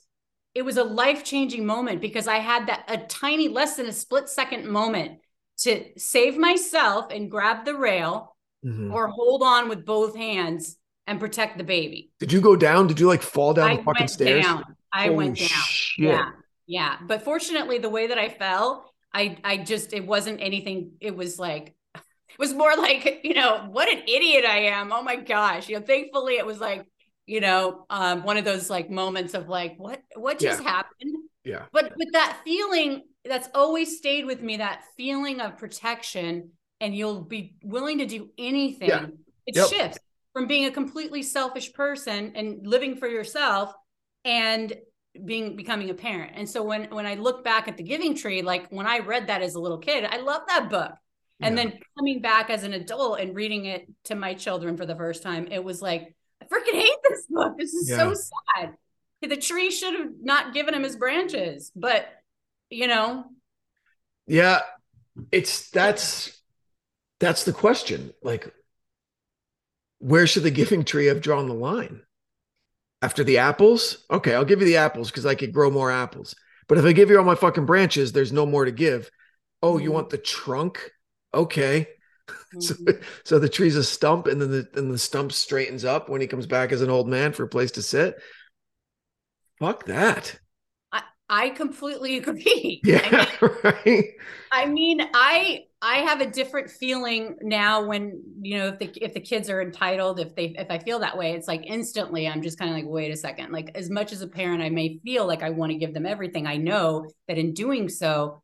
it 0.54 0.62
was 0.62 0.76
a 0.76 0.84
life 0.84 1.24
changing 1.24 1.64
moment 1.64 2.00
because 2.00 2.28
I 2.28 2.36
had 2.36 2.66
that 2.66 2.84
a 2.88 2.98
tiny, 2.98 3.48
less 3.48 3.76
than 3.76 3.86
a 3.86 3.92
split 3.92 4.28
second 4.28 4.66
moment 4.66 5.18
to 5.58 5.84
save 5.96 6.36
myself 6.36 7.06
and 7.10 7.30
grab 7.30 7.64
the 7.64 7.74
rail 7.74 8.36
mm-hmm. 8.64 8.92
or 8.92 9.08
hold 9.08 9.42
on 9.42 9.68
with 9.68 9.84
both 9.84 10.16
hands 10.16 10.76
and 11.06 11.18
protect 11.18 11.58
the 11.58 11.64
baby. 11.64 12.10
Did 12.18 12.32
you 12.32 12.40
go 12.40 12.56
down? 12.56 12.86
Did 12.86 13.00
you 13.00 13.06
like 13.06 13.22
fall 13.22 13.54
down 13.54 13.70
I 13.70 13.76
the 13.76 13.82
fucking 13.82 14.08
stairs? 14.08 14.44
Down. 14.44 14.64
I 14.92 15.04
Holy 15.04 15.16
went 15.16 15.38
down. 15.38 15.48
Shit. 15.48 16.04
Yeah. 16.04 16.30
Yeah. 16.66 16.96
But 17.06 17.22
fortunately, 17.22 17.78
the 17.78 17.90
way 17.90 18.08
that 18.08 18.18
I 18.18 18.28
fell, 18.28 18.92
I 19.12 19.38
I 19.42 19.58
just 19.58 19.92
it 19.92 20.06
wasn't 20.06 20.40
anything. 20.40 20.92
It 21.00 21.16
was 21.16 21.38
like 21.38 21.74
it 21.94 22.38
was 22.38 22.52
more 22.52 22.74
like, 22.76 23.20
you 23.24 23.34
know, 23.34 23.68
what 23.70 23.88
an 23.88 24.02
idiot 24.06 24.44
I 24.44 24.58
am. 24.66 24.92
Oh 24.92 25.02
my 25.02 25.16
gosh. 25.16 25.68
You 25.68 25.78
know, 25.78 25.84
thankfully 25.84 26.34
it 26.34 26.46
was 26.46 26.60
like 26.60 26.86
you 27.26 27.40
know 27.40 27.86
um, 27.90 28.22
one 28.22 28.36
of 28.36 28.44
those 28.44 28.68
like 28.68 28.90
moments 28.90 29.34
of 29.34 29.48
like 29.48 29.74
what 29.78 30.00
what 30.16 30.38
just 30.38 30.62
yeah. 30.62 30.68
happened 30.68 31.16
yeah 31.44 31.62
but 31.72 31.92
but 31.96 32.06
that 32.12 32.40
feeling 32.44 33.02
that's 33.24 33.48
always 33.54 33.96
stayed 33.96 34.24
with 34.24 34.42
me 34.42 34.56
that 34.56 34.82
feeling 34.96 35.40
of 35.40 35.56
protection 35.56 36.50
and 36.80 36.94
you'll 36.94 37.22
be 37.22 37.54
willing 37.62 37.98
to 37.98 38.06
do 38.06 38.30
anything 38.38 38.88
yeah. 38.88 39.06
it 39.46 39.56
yep. 39.56 39.68
shifts 39.68 39.98
from 40.32 40.46
being 40.46 40.64
a 40.66 40.70
completely 40.70 41.22
selfish 41.22 41.72
person 41.72 42.32
and 42.34 42.66
living 42.66 42.96
for 42.96 43.06
yourself 43.06 43.72
and 44.24 44.72
being 45.24 45.56
becoming 45.56 45.90
a 45.90 45.94
parent 45.94 46.32
and 46.34 46.48
so 46.48 46.62
when 46.62 46.84
when 46.90 47.06
i 47.06 47.14
look 47.14 47.44
back 47.44 47.68
at 47.68 47.76
the 47.76 47.82
giving 47.82 48.16
tree 48.16 48.42
like 48.42 48.68
when 48.70 48.86
i 48.86 48.98
read 48.98 49.26
that 49.26 49.42
as 49.42 49.54
a 49.54 49.60
little 49.60 49.78
kid 49.78 50.04
i 50.10 50.16
love 50.18 50.42
that 50.48 50.70
book 50.70 50.92
and 51.40 51.56
yeah. 51.56 51.64
then 51.64 51.78
coming 51.98 52.20
back 52.20 52.50
as 52.50 52.64
an 52.64 52.72
adult 52.72 53.20
and 53.20 53.34
reading 53.34 53.66
it 53.66 53.86
to 54.04 54.14
my 54.14 54.32
children 54.32 54.76
for 54.76 54.86
the 54.86 54.96
first 54.96 55.22
time 55.22 55.48
it 55.50 55.62
was 55.62 55.82
like 55.82 56.14
I 56.42 56.54
freaking 56.54 56.80
hate 56.80 56.98
this 57.08 57.26
book. 57.28 57.58
This 57.58 57.74
is 57.74 57.90
yeah. 57.90 57.96
so 57.98 58.14
sad. 58.14 58.74
The 59.22 59.36
tree 59.36 59.70
should 59.70 59.94
have 59.94 60.10
not 60.20 60.52
given 60.52 60.74
him 60.74 60.82
his 60.82 60.96
branches, 60.96 61.70
but 61.76 62.08
you 62.70 62.88
know. 62.88 63.24
Yeah, 64.26 64.60
it's 65.30 65.70
that's 65.70 66.40
that's 67.20 67.44
the 67.44 67.52
question. 67.52 68.12
Like, 68.22 68.52
where 69.98 70.26
should 70.26 70.42
the 70.42 70.50
giving 70.50 70.84
tree 70.84 71.06
have 71.06 71.20
drawn 71.20 71.48
the 71.48 71.54
line? 71.54 72.02
After 73.00 73.24
the 73.24 73.38
apples? 73.38 74.04
Okay, 74.10 74.34
I'll 74.34 74.44
give 74.44 74.60
you 74.60 74.66
the 74.66 74.76
apples 74.76 75.10
because 75.10 75.26
I 75.26 75.34
could 75.34 75.52
grow 75.52 75.70
more 75.70 75.90
apples. 75.90 76.34
But 76.68 76.78
if 76.78 76.84
I 76.84 76.92
give 76.92 77.10
you 77.10 77.18
all 77.18 77.24
my 77.24 77.34
fucking 77.34 77.66
branches, 77.66 78.12
there's 78.12 78.32
no 78.32 78.46
more 78.46 78.64
to 78.64 78.70
give. 78.70 79.10
Oh, 79.62 79.78
you 79.78 79.86
mm-hmm. 79.86 79.94
want 79.94 80.10
the 80.10 80.18
trunk? 80.18 80.90
Okay. 81.34 81.88
So, 82.60 82.74
mm-hmm. 82.74 83.02
so 83.24 83.38
the 83.38 83.48
tree's 83.48 83.76
a 83.76 83.84
stump, 83.84 84.26
and 84.26 84.38
then 84.38 84.50
the 84.50 84.68
and 84.74 84.90
the 84.90 84.98
stump 84.98 85.32
straightens 85.32 85.86
up 85.86 86.10
when 86.10 86.20
he 86.20 86.26
comes 86.26 86.46
back 86.46 86.70
as 86.70 86.82
an 86.82 86.90
old 86.90 87.08
man 87.08 87.32
for 87.32 87.44
a 87.44 87.48
place 87.48 87.70
to 87.72 87.82
sit. 87.82 88.16
Fuck 89.58 89.86
that. 89.86 90.38
I 90.92 91.02
I 91.30 91.48
completely 91.50 92.16
agree. 92.18 92.82
Yeah, 92.84 93.00
I 93.02 93.40
mean, 93.40 93.50
right. 93.64 94.04
I 94.50 94.66
mean, 94.66 95.00
I 95.14 95.60
I 95.80 95.98
have 95.98 96.20
a 96.20 96.30
different 96.30 96.68
feeling 96.68 97.36
now 97.40 97.86
when 97.86 98.22
you 98.42 98.58
know 98.58 98.68
if 98.68 98.78
the 98.78 98.92
if 99.02 99.14
the 99.14 99.20
kids 99.20 99.48
are 99.48 99.62
entitled, 99.62 100.20
if 100.20 100.34
they 100.34 100.54
if 100.58 100.70
I 100.70 100.78
feel 100.78 100.98
that 100.98 101.16
way, 101.16 101.32
it's 101.32 101.48
like 101.48 101.62
instantly 101.64 102.28
I'm 102.28 102.42
just 102.42 102.58
kind 102.58 102.70
of 102.70 102.76
like, 102.76 102.86
wait 102.86 103.12
a 103.12 103.16
second. 103.16 103.50
Like 103.50 103.70
as 103.74 103.88
much 103.88 104.12
as 104.12 104.20
a 104.20 104.28
parent, 104.28 104.62
I 104.62 104.68
may 104.68 104.98
feel 105.04 105.26
like 105.26 105.42
I 105.42 105.50
want 105.50 105.72
to 105.72 105.78
give 105.78 105.94
them 105.94 106.04
everything. 106.04 106.46
I 106.46 106.58
know 106.58 107.06
that 107.28 107.38
in 107.38 107.54
doing 107.54 107.88
so, 107.88 108.42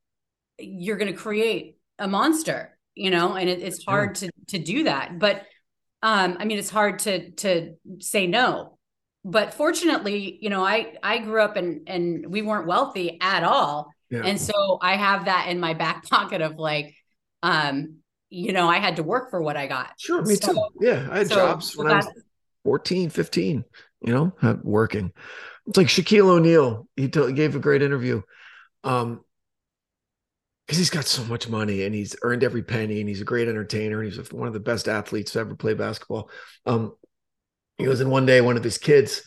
you're 0.59 0.97
going 0.97 1.13
to 1.13 1.19
create 1.19 1.77
a 1.99 2.09
monster 2.09 2.78
you 2.99 3.11
know, 3.11 3.35
and 3.35 3.49
it, 3.49 3.63
it's 3.63 3.85
hard 3.85 4.17
to 4.17 4.31
to 4.49 4.59
do 4.59 4.85
that. 4.85 5.19
But 5.19 5.47
um, 6.03 6.37
I 6.41 6.45
mean, 6.45 6.59
it's 6.59 6.71
hard 6.71 6.99
to 7.01 7.31
to 7.33 7.75
say 8.01 8.27
no. 8.27 8.79
But 9.25 9.55
fortunately, 9.55 10.39
you 10.41 10.51
know, 10.51 10.65
I 10.65 10.97
I 11.03 11.19
grew 11.19 11.41
up 11.41 11.57
and 11.57 11.89
and 11.89 12.27
we 12.27 12.43
weren't 12.43 12.67
wealthy 12.67 13.19
at 13.21 13.45
all, 13.45 13.93
yeah. 14.11 14.23
and 14.25 14.41
so 14.41 14.79
I 14.83 14.97
have 14.97 15.27
that 15.27 15.49
in 15.49 15.61
my 15.61 15.75
back 15.75 16.09
pocket 16.11 16.43
of 16.43 16.57
like, 16.57 16.95
um, 17.43 17.99
you 18.31 18.53
know, 18.53 18.69
I 18.69 18.79
had 18.79 18.97
to 18.97 19.05
work 19.05 19.31
for 19.31 19.41
what 19.41 19.57
I 19.57 19.69
got. 19.69 19.93
Sure, 19.99 20.23
me 20.23 20.35
so, 20.35 20.53
too. 20.53 20.63
Yeah, 20.81 21.09
I 21.11 21.19
had 21.19 21.29
so, 21.29 21.37
jobs 21.37 21.77
when 21.77 21.87
I 21.87 21.97
was 21.97 22.09
14, 22.65 23.11
15, 23.11 23.65
you 24.03 24.13
know, 24.13 24.59
working. 24.63 25.13
It's 25.67 25.77
like 25.77 25.87
Shaquille 25.87 26.29
O'Neal. 26.29 26.89
He, 26.97 27.09
t- 27.09 27.27
he 27.27 27.33
gave 27.33 27.55
a 27.55 27.61
great 27.61 27.83
interview. 27.83 28.23
Um, 28.85 29.23
because 30.69 30.77
he's 30.77 30.91
got 30.91 31.07
so 31.07 31.25
much 31.25 31.49
money 31.49 31.85
and 31.85 31.95
he's 31.95 32.15
earned 32.21 32.45
every 32.45 32.63
penny 32.63 33.01
and 33.01 33.09
he's 33.09 33.23
a 33.23 33.25
great 33.25 33.49
entertainer 33.49 34.03
and 34.03 34.13
he's 34.13 34.31
one 34.31 34.47
of 34.47 34.53
the 34.53 34.61
best 34.61 34.87
athletes 34.87 35.33
to 35.33 35.39
ever 35.39 35.55
play 35.55 35.73
basketball. 35.73 36.29
Um, 36.67 36.95
he 37.79 37.87
goes, 37.87 38.03
and 38.03 38.11
one 38.11 38.27
day 38.27 38.43
one 38.43 38.59
of 38.59 38.65
his 38.65 38.77
kids 38.77 39.23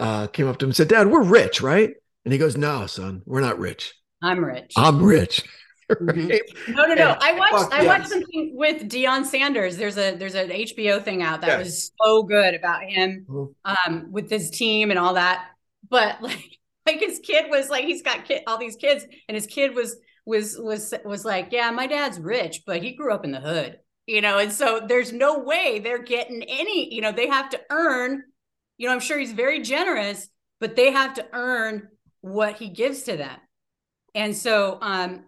uh, 0.00 0.28
came 0.28 0.48
up 0.48 0.56
to 0.58 0.64
him 0.64 0.70
and 0.70 0.76
said, 0.76 0.88
Dad, 0.88 1.06
we're 1.08 1.24
rich, 1.24 1.60
right? 1.60 1.92
And 2.24 2.32
he 2.32 2.38
goes, 2.38 2.56
No, 2.56 2.86
son, 2.86 3.20
we're 3.26 3.42
not 3.42 3.58
rich. 3.58 3.92
I'm 4.22 4.42
rich. 4.42 4.72
I'm 4.76 5.02
rich. 5.02 5.44
Mm-hmm. 5.90 6.74
No, 6.74 6.84
no, 6.84 6.92
no. 6.92 7.16
I 7.18 7.32
watched 7.32 7.72
I 7.72 7.86
watched 7.86 8.08
something 8.08 8.52
with 8.54 8.90
Deion 8.90 9.24
Sanders. 9.24 9.78
There's 9.78 9.96
a 9.96 10.16
there's 10.16 10.34
an 10.34 10.50
HBO 10.50 11.02
thing 11.02 11.22
out 11.22 11.40
that 11.40 11.46
yes. 11.46 11.64
was 11.64 11.92
so 11.98 12.24
good 12.24 12.52
about 12.52 12.82
him 12.82 13.24
mm-hmm. 13.26 13.94
um, 13.94 14.12
with 14.12 14.28
his 14.28 14.50
team 14.50 14.90
and 14.90 14.98
all 14.98 15.14
that. 15.14 15.48
But 15.88 16.20
like 16.20 16.58
like 16.86 17.00
his 17.00 17.20
kid 17.20 17.46
was 17.48 17.70
like 17.70 17.86
he's 17.86 18.02
got 18.02 18.26
kid, 18.26 18.42
all 18.46 18.58
these 18.58 18.76
kids 18.76 19.06
and 19.30 19.34
his 19.34 19.46
kid 19.46 19.74
was 19.74 19.96
was 20.28 20.58
was 20.58 20.92
was 21.06 21.24
like, 21.24 21.48
yeah, 21.52 21.70
my 21.70 21.86
dad's 21.86 22.20
rich, 22.20 22.62
but 22.66 22.82
he 22.82 22.92
grew 22.92 23.12
up 23.14 23.24
in 23.24 23.32
the 23.32 23.40
hood, 23.40 23.78
you 24.06 24.20
know, 24.20 24.38
and 24.38 24.52
so 24.52 24.80
there's 24.86 25.10
no 25.10 25.38
way 25.38 25.78
they're 25.78 26.02
getting 26.02 26.42
any, 26.42 26.94
you 26.94 27.00
know, 27.00 27.12
they 27.12 27.28
have 27.28 27.48
to 27.50 27.60
earn, 27.70 28.22
you 28.76 28.86
know, 28.86 28.92
I'm 28.92 29.00
sure 29.00 29.18
he's 29.18 29.32
very 29.32 29.62
generous, 29.62 30.28
but 30.60 30.76
they 30.76 30.92
have 30.92 31.14
to 31.14 31.26
earn 31.32 31.88
what 32.20 32.56
he 32.56 32.68
gives 32.68 33.04
to 33.04 33.16
them. 33.16 33.38
And 34.14 34.36
so 34.36 34.78
um 34.82 35.24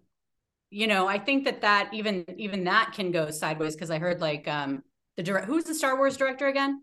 you 0.72 0.86
know, 0.86 1.08
I 1.08 1.18
think 1.18 1.46
that 1.46 1.62
that 1.62 1.88
even 1.94 2.26
even 2.36 2.64
that 2.64 2.92
can 2.94 3.10
go 3.10 3.30
sideways 3.30 3.74
because 3.74 3.90
I 3.90 3.98
heard 3.98 4.20
like 4.20 4.46
um 4.46 4.82
the 5.16 5.22
direct 5.22 5.46
who's 5.46 5.64
the 5.64 5.74
Star 5.74 5.96
Wars 5.96 6.18
director 6.18 6.46
again? 6.46 6.82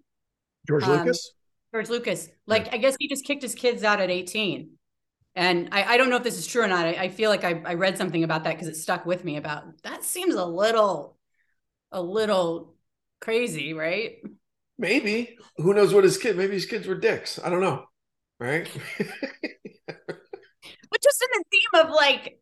George 0.67 0.83
um, 0.83 0.97
Lucas. 0.97 1.33
George 1.71 1.89
Lucas. 1.89 2.29
Like 2.47 2.65
yeah. 2.65 2.75
I 2.75 2.77
guess 2.77 2.95
he 2.99 3.07
just 3.07 3.25
kicked 3.25 3.43
his 3.43 3.53
kids 3.53 3.83
out 3.83 4.01
at 4.01 4.09
18 4.09 4.71
and 5.37 5.69
I, 5.71 5.83
I, 5.83 5.97
don't 5.97 6.09
know 6.09 6.15
if 6.15 6.23
this 6.23 6.39
is 6.39 6.47
true 6.47 6.63
or 6.63 6.67
not. 6.67 6.85
I, 6.85 6.93
I 6.93 7.09
feel 7.09 7.29
like 7.29 7.43
I, 7.43 7.61
I, 7.63 7.75
read 7.75 7.95
something 7.95 8.23
about 8.23 8.43
that 8.45 8.55
because 8.55 8.67
it 8.67 8.75
stuck 8.75 9.05
with 9.05 9.23
me 9.23 9.37
about 9.37 9.83
that 9.83 10.03
seems 10.03 10.33
a 10.33 10.43
little, 10.43 11.15
a 11.91 12.01
little 12.01 12.73
crazy, 13.21 13.73
right? 13.73 14.17
Maybe. 14.79 15.37
Who 15.57 15.75
knows 15.75 15.93
what 15.93 16.03
his 16.03 16.17
kid, 16.17 16.37
maybe 16.37 16.53
his 16.53 16.65
kids 16.65 16.87
were 16.87 16.95
dicks. 16.95 17.39
I 17.43 17.51
don't 17.51 17.61
know. 17.61 17.85
Right. 18.39 18.67
but 18.97 19.07
just 21.03 21.23
in 21.23 21.29
the 21.33 21.43
theme 21.51 21.85
of 21.85 21.91
like, 21.91 22.39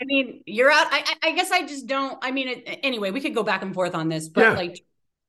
I 0.00 0.04
mean, 0.06 0.42
you're 0.46 0.70
out. 0.70 0.86
I, 0.90 1.04
I 1.22 1.32
guess 1.32 1.50
I 1.50 1.66
just 1.66 1.86
don't, 1.86 2.18
I 2.22 2.30
mean, 2.30 2.48
it, 2.48 2.80
anyway, 2.82 3.10
we 3.10 3.20
could 3.20 3.34
go 3.34 3.42
back 3.42 3.60
and 3.60 3.74
forth 3.74 3.94
on 3.94 4.08
this, 4.08 4.28
but 4.30 4.40
yeah. 4.40 4.52
like, 4.54 4.82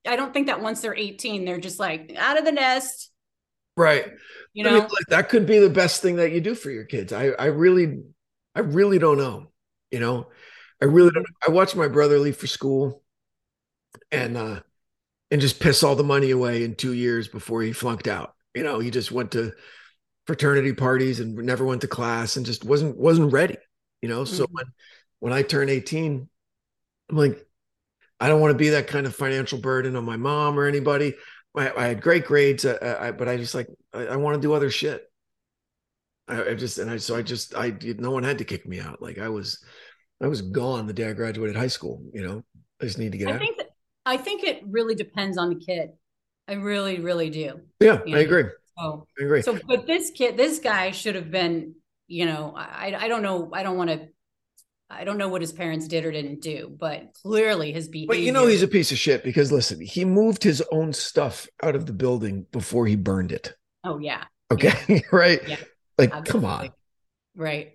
I 0.07 0.15
don't 0.15 0.33
think 0.33 0.47
that 0.47 0.61
once 0.61 0.79
they're 0.79 0.95
18, 0.95 1.43
they're 1.43 1.59
just 1.59 1.79
like 1.79 2.13
out 2.17 2.37
of 2.37 2.45
the 2.45 2.53
nest. 2.53 3.11
Right. 3.79 4.07
You 4.53 4.65
know, 4.65 4.71
I 4.71 4.73
mean, 4.73 4.81
like, 4.81 5.07
that 5.07 5.29
could 5.29 5.45
be 5.45 5.59
the 5.59 5.69
best 5.69 6.01
thing 6.01 6.17
that 6.17 6.33
you 6.33 6.41
do 6.41 6.53
for 6.53 6.69
your 6.69 6.83
kids. 6.83 7.13
I, 7.13 7.27
I 7.29 7.45
really, 7.45 8.01
I 8.53 8.59
really 8.59 8.99
don't 8.99 9.17
know. 9.17 9.51
You 9.89 10.01
know, 10.01 10.27
I 10.81 10.85
really 10.85 11.11
don't. 11.11 11.25
I 11.47 11.51
watched 11.51 11.77
my 11.77 11.87
brother 11.87 12.19
leave 12.19 12.35
for 12.35 12.45
school, 12.45 13.01
and 14.11 14.35
uh, 14.35 14.59
and 15.31 15.39
just 15.39 15.61
piss 15.61 15.81
all 15.81 15.95
the 15.95 16.03
money 16.03 16.31
away 16.31 16.65
in 16.65 16.75
two 16.75 16.91
years 16.91 17.29
before 17.29 17.61
he 17.61 17.71
flunked 17.71 18.07
out. 18.07 18.35
You 18.53 18.63
know, 18.63 18.79
he 18.79 18.91
just 18.91 19.13
went 19.13 19.31
to 19.31 19.53
fraternity 20.27 20.73
parties 20.73 21.21
and 21.21 21.35
never 21.35 21.63
went 21.63 21.81
to 21.81 21.87
class 21.87 22.35
and 22.35 22.45
just 22.45 22.65
wasn't 22.65 22.97
wasn't 22.97 23.31
ready. 23.31 23.55
You 24.01 24.09
know, 24.09 24.23
mm-hmm. 24.23 24.35
so 24.35 24.45
when 24.51 24.65
when 25.19 25.31
I 25.31 25.41
turned 25.41 25.69
eighteen, 25.69 26.27
I'm 27.09 27.15
like, 27.15 27.47
I 28.19 28.27
don't 28.27 28.41
want 28.41 28.51
to 28.51 28.57
be 28.57 28.69
that 28.69 28.87
kind 28.87 29.05
of 29.05 29.15
financial 29.15 29.59
burden 29.59 29.95
on 29.95 30.03
my 30.03 30.17
mom 30.17 30.59
or 30.59 30.65
anybody. 30.65 31.15
I, 31.55 31.71
I 31.71 31.87
had 31.87 32.01
great 32.01 32.25
grades, 32.25 32.65
uh, 32.65 32.97
I, 32.99 33.11
but 33.11 33.27
I 33.27 33.37
just 33.37 33.55
like 33.55 33.67
I, 33.93 34.07
I 34.07 34.15
want 34.17 34.35
to 34.35 34.41
do 34.41 34.53
other 34.53 34.69
shit. 34.69 35.03
I, 36.27 36.49
I, 36.49 36.53
just 36.53 36.77
and 36.77 36.89
I 36.89 36.97
so 36.97 37.15
I 37.15 37.21
just 37.21 37.55
I 37.55 37.75
no 37.97 38.11
one 38.11 38.23
had 38.23 38.37
to 38.37 38.45
kick 38.45 38.67
me 38.67 38.79
out. 38.79 39.01
Like 39.01 39.17
I 39.17 39.29
was 39.29 39.63
I 40.21 40.27
was 40.27 40.41
gone 40.41 40.85
the 40.85 40.93
day 40.93 41.09
I 41.09 41.13
graduated 41.13 41.55
high 41.55 41.67
school. 41.67 42.03
You 42.13 42.23
know, 42.23 42.43
I 42.81 42.85
just 42.85 42.99
need 42.99 43.13
to 43.13 43.17
get 43.17 43.29
I 43.29 43.33
out. 43.33 43.39
Think 43.39 43.57
that, 43.57 43.69
I 44.05 44.17
think 44.17 44.43
it 44.43 44.61
really 44.67 44.95
depends 44.95 45.37
on 45.37 45.49
the 45.49 45.55
kid. 45.55 45.89
I 46.47 46.53
really, 46.53 46.99
really 46.99 47.29
do. 47.29 47.61
Yeah, 47.79 47.99
you 48.05 48.13
know? 48.13 48.19
I 48.19 48.23
agree. 48.23 48.45
So 48.77 49.05
I 49.19 49.23
agree. 49.23 49.41
So, 49.41 49.59
but 49.67 49.85
this 49.85 50.11
kid, 50.11 50.37
this 50.37 50.59
guy 50.59 50.91
should 50.91 51.15
have 51.15 51.31
been. 51.31 51.75
You 52.11 52.25
know, 52.25 52.55
I 52.55 52.95
I 52.97 53.07
don't 53.07 53.21
know. 53.21 53.51
I 53.53 53.61
don't 53.61 53.77
want 53.77 53.91
to 53.91 54.07
I 54.89 55.03
don't 55.03 55.17
know 55.17 55.29
what 55.29 55.41
his 55.41 55.51
parents 55.51 55.87
did 55.87 56.03
or 56.03 56.11
didn't 56.11 56.41
do, 56.41 56.75
but 56.75 57.13
clearly 57.21 57.71
his 57.71 57.87
behavior. 57.87 58.07
But 58.07 58.19
you 58.19 58.31
know 58.31 58.47
he's 58.47 58.63
a 58.63 58.67
piece 58.67 58.91
of 58.91 58.97
shit 58.97 59.23
because 59.23 59.51
listen, 59.51 59.79
he 59.79 60.03
moved 60.03 60.43
his 60.43 60.63
own 60.71 60.93
stuff 60.93 61.47
out 61.61 61.75
of 61.75 61.85
the 61.85 61.93
building 61.93 62.47
before 62.51 62.87
he 62.87 62.95
burned 62.95 63.31
it. 63.31 63.53
Oh 63.83 63.99
yeah. 63.99 64.23
Okay, 64.51 64.73
yeah. 64.87 64.99
right? 65.11 65.47
Yeah. 65.47 65.57
Like, 65.97 66.11
Absolutely. 66.11 66.31
come 66.31 66.45
on. 66.45 66.69
Right. 67.35 67.73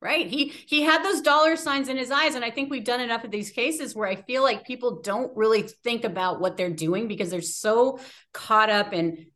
Right. 0.00 0.28
He 0.28 0.48
he 0.48 0.82
had 0.82 1.04
those 1.04 1.20
dollar 1.20 1.56
signs 1.56 1.88
in 1.88 1.96
his 1.96 2.10
eyes. 2.10 2.34
And 2.34 2.44
I 2.44 2.50
think 2.50 2.70
we've 2.70 2.84
done 2.84 3.00
enough 3.00 3.24
of 3.24 3.32
these 3.32 3.50
cases 3.50 3.96
where 3.96 4.08
I 4.08 4.14
feel 4.14 4.42
like 4.42 4.64
people 4.64 5.00
don't 5.00 5.36
really 5.36 5.62
think 5.62 6.04
about 6.04 6.40
what 6.40 6.56
they're 6.56 6.70
doing 6.70 7.08
because 7.08 7.30
they're 7.30 7.40
so 7.40 7.98
caught 8.32 8.70
up 8.70 8.92
in 8.92 9.26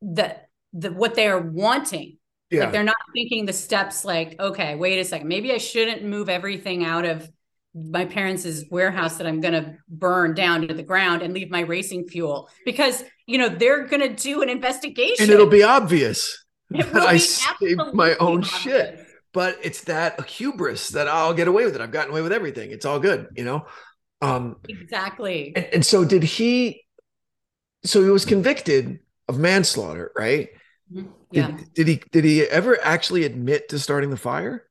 the 0.00 0.36
the 0.72 0.92
what 0.92 1.14
they 1.14 1.26
are 1.26 1.40
wanting 1.40 2.18
yeah. 2.50 2.64
Like 2.64 2.72
they're 2.72 2.84
not 2.84 2.96
thinking 3.12 3.46
the 3.46 3.52
steps 3.52 4.04
like, 4.04 4.38
okay, 4.38 4.74
wait 4.74 4.98
a 4.98 5.04
second, 5.04 5.28
maybe 5.28 5.52
I 5.52 5.58
shouldn't 5.58 6.04
move 6.04 6.28
everything 6.28 6.84
out 6.84 7.04
of 7.04 7.28
my 7.74 8.04
parents' 8.06 8.64
warehouse 8.70 9.18
that 9.18 9.26
I'm 9.26 9.40
going 9.40 9.54
to 9.54 9.76
burn 9.88 10.34
down 10.34 10.66
to 10.68 10.74
the 10.74 10.82
ground 10.82 11.22
and 11.22 11.34
leave 11.34 11.50
my 11.50 11.60
racing 11.60 12.08
fuel 12.08 12.48
because, 12.64 13.04
you 13.26 13.36
know, 13.36 13.48
they're 13.48 13.86
going 13.86 14.00
to 14.00 14.14
do 14.14 14.42
an 14.42 14.48
investigation. 14.48 15.24
And 15.24 15.30
it'll 15.30 15.46
be 15.46 15.62
obvious 15.62 16.44
it 16.70 16.90
that 16.92 17.02
I 17.06 17.18
saved 17.18 17.80
my 17.92 18.14
own 18.16 18.44
obvious. 18.44 18.56
shit. 18.56 19.00
But 19.32 19.58
it's 19.62 19.84
that 19.84 20.24
hubris 20.26 20.90
that 20.90 21.08
I'll 21.08 21.34
get 21.34 21.48
away 21.48 21.66
with 21.66 21.74
it. 21.74 21.82
I've 21.82 21.90
gotten 21.90 22.12
away 22.12 22.22
with 22.22 22.32
everything. 22.32 22.70
It's 22.70 22.86
all 22.86 22.98
good, 22.98 23.26
you 23.36 23.44
know? 23.44 23.66
Um, 24.22 24.56
exactly. 24.66 25.52
And, 25.54 25.66
and 25.66 25.86
so 25.86 26.06
did 26.06 26.22
he, 26.22 26.84
so 27.84 28.02
he 28.02 28.08
was 28.08 28.24
convicted 28.24 29.00
of 29.28 29.38
manslaughter, 29.38 30.12
right? 30.16 30.48
Mm-hmm. 30.90 31.08
Yeah. 31.30 31.48
Did, 31.48 31.74
did, 31.74 31.88
he 31.88 32.02
did 32.12 32.24
he 32.24 32.42
ever 32.42 32.78
actually 32.82 33.24
admit 33.24 33.68
to 33.70 33.78
starting 33.78 34.10
the 34.10 34.16
fire? 34.16 34.64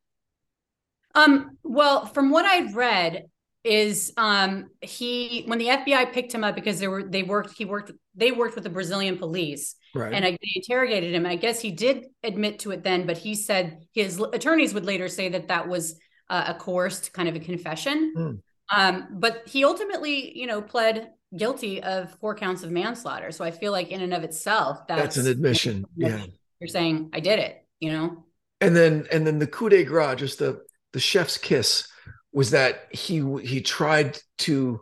Um, 1.13 1.57
well, 1.63 2.05
from 2.05 2.29
what 2.29 2.45
I've 2.45 2.75
read, 2.75 3.25
is 3.65 4.13
um 4.15 4.67
he 4.81 5.43
when 5.47 5.57
the 5.57 5.65
FBI 5.65 6.13
picked 6.13 6.31
him 6.31 6.43
up 6.43 6.53
because 6.53 6.79
they 6.79 6.87
were 6.87 7.01
they 7.01 7.23
worked 7.23 7.57
he 7.57 7.65
worked 7.65 7.91
they 8.13 8.31
worked 8.31 8.53
with 8.53 8.63
the 8.63 8.69
Brazilian 8.69 9.17
police 9.17 9.75
right. 9.95 10.13
and 10.13 10.23
I, 10.23 10.31
they 10.31 10.51
interrogated 10.55 11.15
him. 11.15 11.25
I 11.25 11.35
guess 11.35 11.59
he 11.59 11.71
did 11.71 12.05
admit 12.23 12.59
to 12.59 12.71
it 12.71 12.83
then, 12.83 13.07
but 13.07 13.17
he 13.17 13.33
said 13.33 13.79
his 13.93 14.21
attorneys 14.33 14.73
would 14.75 14.85
later 14.85 15.07
say 15.07 15.29
that 15.29 15.47
that 15.47 15.67
was 15.67 15.99
uh, 16.29 16.45
a 16.49 16.53
coerced 16.53 17.11
kind 17.11 17.27
of 17.27 17.35
a 17.35 17.39
confession. 17.39 18.13
Mm. 18.15 18.41
Um, 18.75 19.07
but 19.11 19.43
he 19.47 19.63
ultimately, 19.63 20.37
you 20.37 20.47
know, 20.47 20.61
pled 20.61 21.09
guilty 21.35 21.81
of 21.81 22.11
four 22.19 22.35
counts 22.35 22.63
of 22.63 22.71
manslaughter. 22.71 23.31
So 23.31 23.43
I 23.43 23.51
feel 23.51 23.71
like 23.71 23.89
in 23.89 24.01
and 24.01 24.13
of 24.13 24.23
itself, 24.23 24.87
that's, 24.87 25.01
that's 25.01 25.17
an 25.17 25.27
admission. 25.27 25.85
yeah. 25.95 26.23
You're 26.65 26.71
saying 26.71 27.11
I 27.13 27.19
did 27.19 27.37
it, 27.37 27.63
you 27.79 27.91
know? 27.91 28.25
And 28.59 28.75
then, 28.75 29.05
and 29.11 29.27
then 29.27 29.37
the 29.37 29.45
coup 29.45 29.69
de 29.69 29.83
grace, 29.83 30.17
just 30.17 30.39
the, 30.39 30.63
the 30.93 30.99
chef's 30.99 31.37
kiss 31.37 31.87
was 32.33 32.49
that 32.51 32.87
he, 32.89 33.21
he 33.43 33.61
tried 33.61 34.17
to 34.39 34.81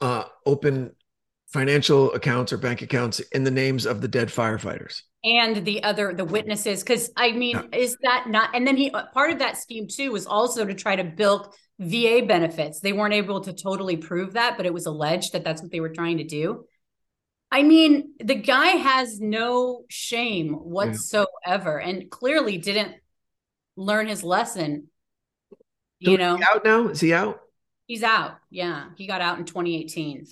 uh, 0.00 0.24
open 0.46 0.92
financial 1.48 2.14
accounts 2.14 2.50
or 2.50 2.56
bank 2.56 2.80
accounts 2.80 3.20
in 3.20 3.44
the 3.44 3.50
names 3.50 3.84
of 3.84 4.00
the 4.00 4.08
dead 4.08 4.28
firefighters 4.28 5.02
and 5.24 5.64
the 5.64 5.82
other 5.82 6.12
the 6.12 6.24
witnesses 6.24 6.82
because 6.82 7.10
i 7.16 7.32
mean 7.32 7.56
yeah. 7.56 7.78
is 7.78 7.96
that 8.02 8.26
not 8.28 8.54
and 8.54 8.66
then 8.66 8.76
he 8.76 8.90
part 8.90 9.30
of 9.30 9.38
that 9.38 9.56
scheme 9.56 9.88
too 9.88 10.12
was 10.12 10.26
also 10.26 10.66
to 10.66 10.74
try 10.74 10.94
to 10.94 11.02
bilk 11.02 11.52
VA 11.80 12.24
benefits. 12.26 12.80
They 12.80 12.92
weren't 12.92 13.14
able 13.14 13.40
to 13.42 13.52
totally 13.52 13.96
prove 13.96 14.32
that, 14.32 14.56
but 14.56 14.66
it 14.66 14.74
was 14.74 14.86
alleged 14.86 15.32
that 15.32 15.44
that's 15.44 15.62
what 15.62 15.70
they 15.70 15.80
were 15.80 15.88
trying 15.90 16.18
to 16.18 16.24
do. 16.24 16.64
I 17.50 17.62
mean, 17.62 18.12
the 18.22 18.34
guy 18.34 18.66
has 18.66 19.20
no 19.20 19.84
shame 19.88 20.52
whatsoever 20.52 21.80
yeah. 21.82 21.88
and 21.88 22.10
clearly 22.10 22.58
didn't 22.58 22.96
learn 23.76 24.06
his 24.08 24.22
lesson. 24.22 24.88
You 25.98 26.16
so 26.16 26.16
know, 26.16 26.38
out 26.42 26.64
now? 26.64 26.88
Is 26.88 27.00
he 27.00 27.14
out? 27.14 27.40
He's 27.86 28.02
out. 28.02 28.36
Yeah. 28.50 28.90
He 28.96 29.06
got 29.06 29.22
out 29.22 29.38
in 29.38 29.46
2018. 29.46 30.26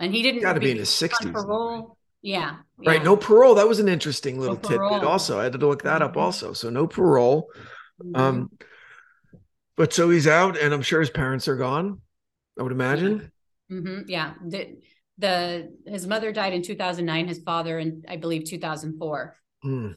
And 0.00 0.12
he 0.12 0.22
didn't 0.22 0.42
got 0.42 0.54
to 0.54 0.60
be 0.60 0.72
in 0.72 0.78
his 0.78 0.90
60s. 0.90 1.32
Parole. 1.32 1.96
Yeah, 2.20 2.56
Right. 2.86 3.02
No 3.02 3.16
parole. 3.16 3.56
That 3.56 3.68
was 3.68 3.80
an 3.80 3.88
interesting 3.88 4.38
little 4.38 4.56
no 4.56 4.68
tidbit 4.68 5.04
also. 5.04 5.38
I 5.38 5.44
had 5.44 5.52
to 5.52 5.58
look 5.58 5.82
that 5.82 6.02
up 6.02 6.12
mm-hmm. 6.12 6.20
also. 6.20 6.52
So 6.52 6.70
no 6.70 6.86
parole. 6.86 7.50
Mm-hmm. 8.02 8.16
Um 8.16 8.50
but 9.76 9.92
so 9.92 10.10
he's 10.10 10.26
out, 10.26 10.58
and 10.58 10.74
I'm 10.74 10.82
sure 10.82 10.98
his 10.98 11.10
parents 11.10 11.46
are 11.46 11.56
gone. 11.56 12.00
I 12.58 12.64
would 12.64 12.72
imagine. 12.72 13.30
Mm-hmm. 13.70 14.08
Yeah. 14.08 14.34
The, 14.44 14.76
the 15.18 15.72
his 15.86 16.06
mother 16.06 16.32
died 16.32 16.52
in 16.52 16.62
2009. 16.62 17.28
His 17.28 17.40
father 17.40 17.78
in 17.78 18.04
I 18.08 18.16
believe 18.16 18.44
2004. 18.44 19.36
Mm. 19.64 19.96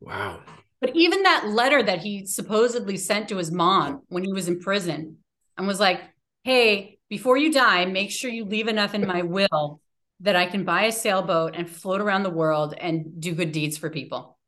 Wow. 0.00 0.40
But 0.80 0.94
even 0.94 1.22
that 1.22 1.48
letter 1.48 1.82
that 1.82 2.02
he 2.02 2.26
supposedly 2.26 2.96
sent 2.96 3.28
to 3.30 3.38
his 3.38 3.50
mom 3.50 4.02
when 4.08 4.22
he 4.22 4.32
was 4.32 4.48
in 4.48 4.60
prison, 4.60 5.18
and 5.56 5.66
was 5.66 5.80
like, 5.80 6.00
"Hey, 6.42 6.98
before 7.08 7.38
you 7.38 7.52
die, 7.52 7.86
make 7.86 8.10
sure 8.10 8.30
you 8.30 8.44
leave 8.44 8.68
enough 8.68 8.94
in 8.94 9.06
my 9.06 9.22
will 9.22 9.80
that 10.20 10.36
I 10.36 10.46
can 10.46 10.64
buy 10.64 10.84
a 10.84 10.92
sailboat 10.92 11.54
and 11.56 11.68
float 11.68 12.00
around 12.00 12.22
the 12.22 12.30
world 12.30 12.74
and 12.78 13.20
do 13.20 13.34
good 13.34 13.52
deeds 13.52 13.78
for 13.78 13.88
people." 13.88 14.38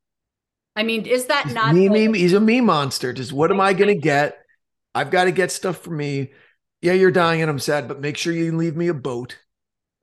I 0.75 0.83
mean, 0.83 1.07
is 1.07 1.25
that 1.25 1.45
he's 1.45 1.55
not? 1.55 1.73
Me, 1.73 1.89
me, 1.89 2.19
he's 2.19 2.33
a 2.33 2.39
me 2.39 2.61
monster. 2.61 3.13
Just 3.13 3.33
what 3.33 3.49
am 3.49 3.59
I 3.59 3.73
going 3.73 3.93
to 3.93 3.99
get? 3.99 4.37
I've 4.93 5.09
got 5.09 5.23
to 5.23 5.31
get 5.31 5.51
stuff 5.51 5.79
for 5.79 5.89
me. 5.89 6.33
Yeah, 6.81 6.93
you're 6.93 7.09
dying 7.09 7.41
and 7.41 7.49
I'm 7.49 7.57
sad, 7.57 7.87
but 7.87 7.99
make 7.99 8.15
sure 8.15 8.31
you 8.31 8.55
leave 8.55 8.75
me 8.75 8.87
a 8.87 8.93
boat. 8.93 9.39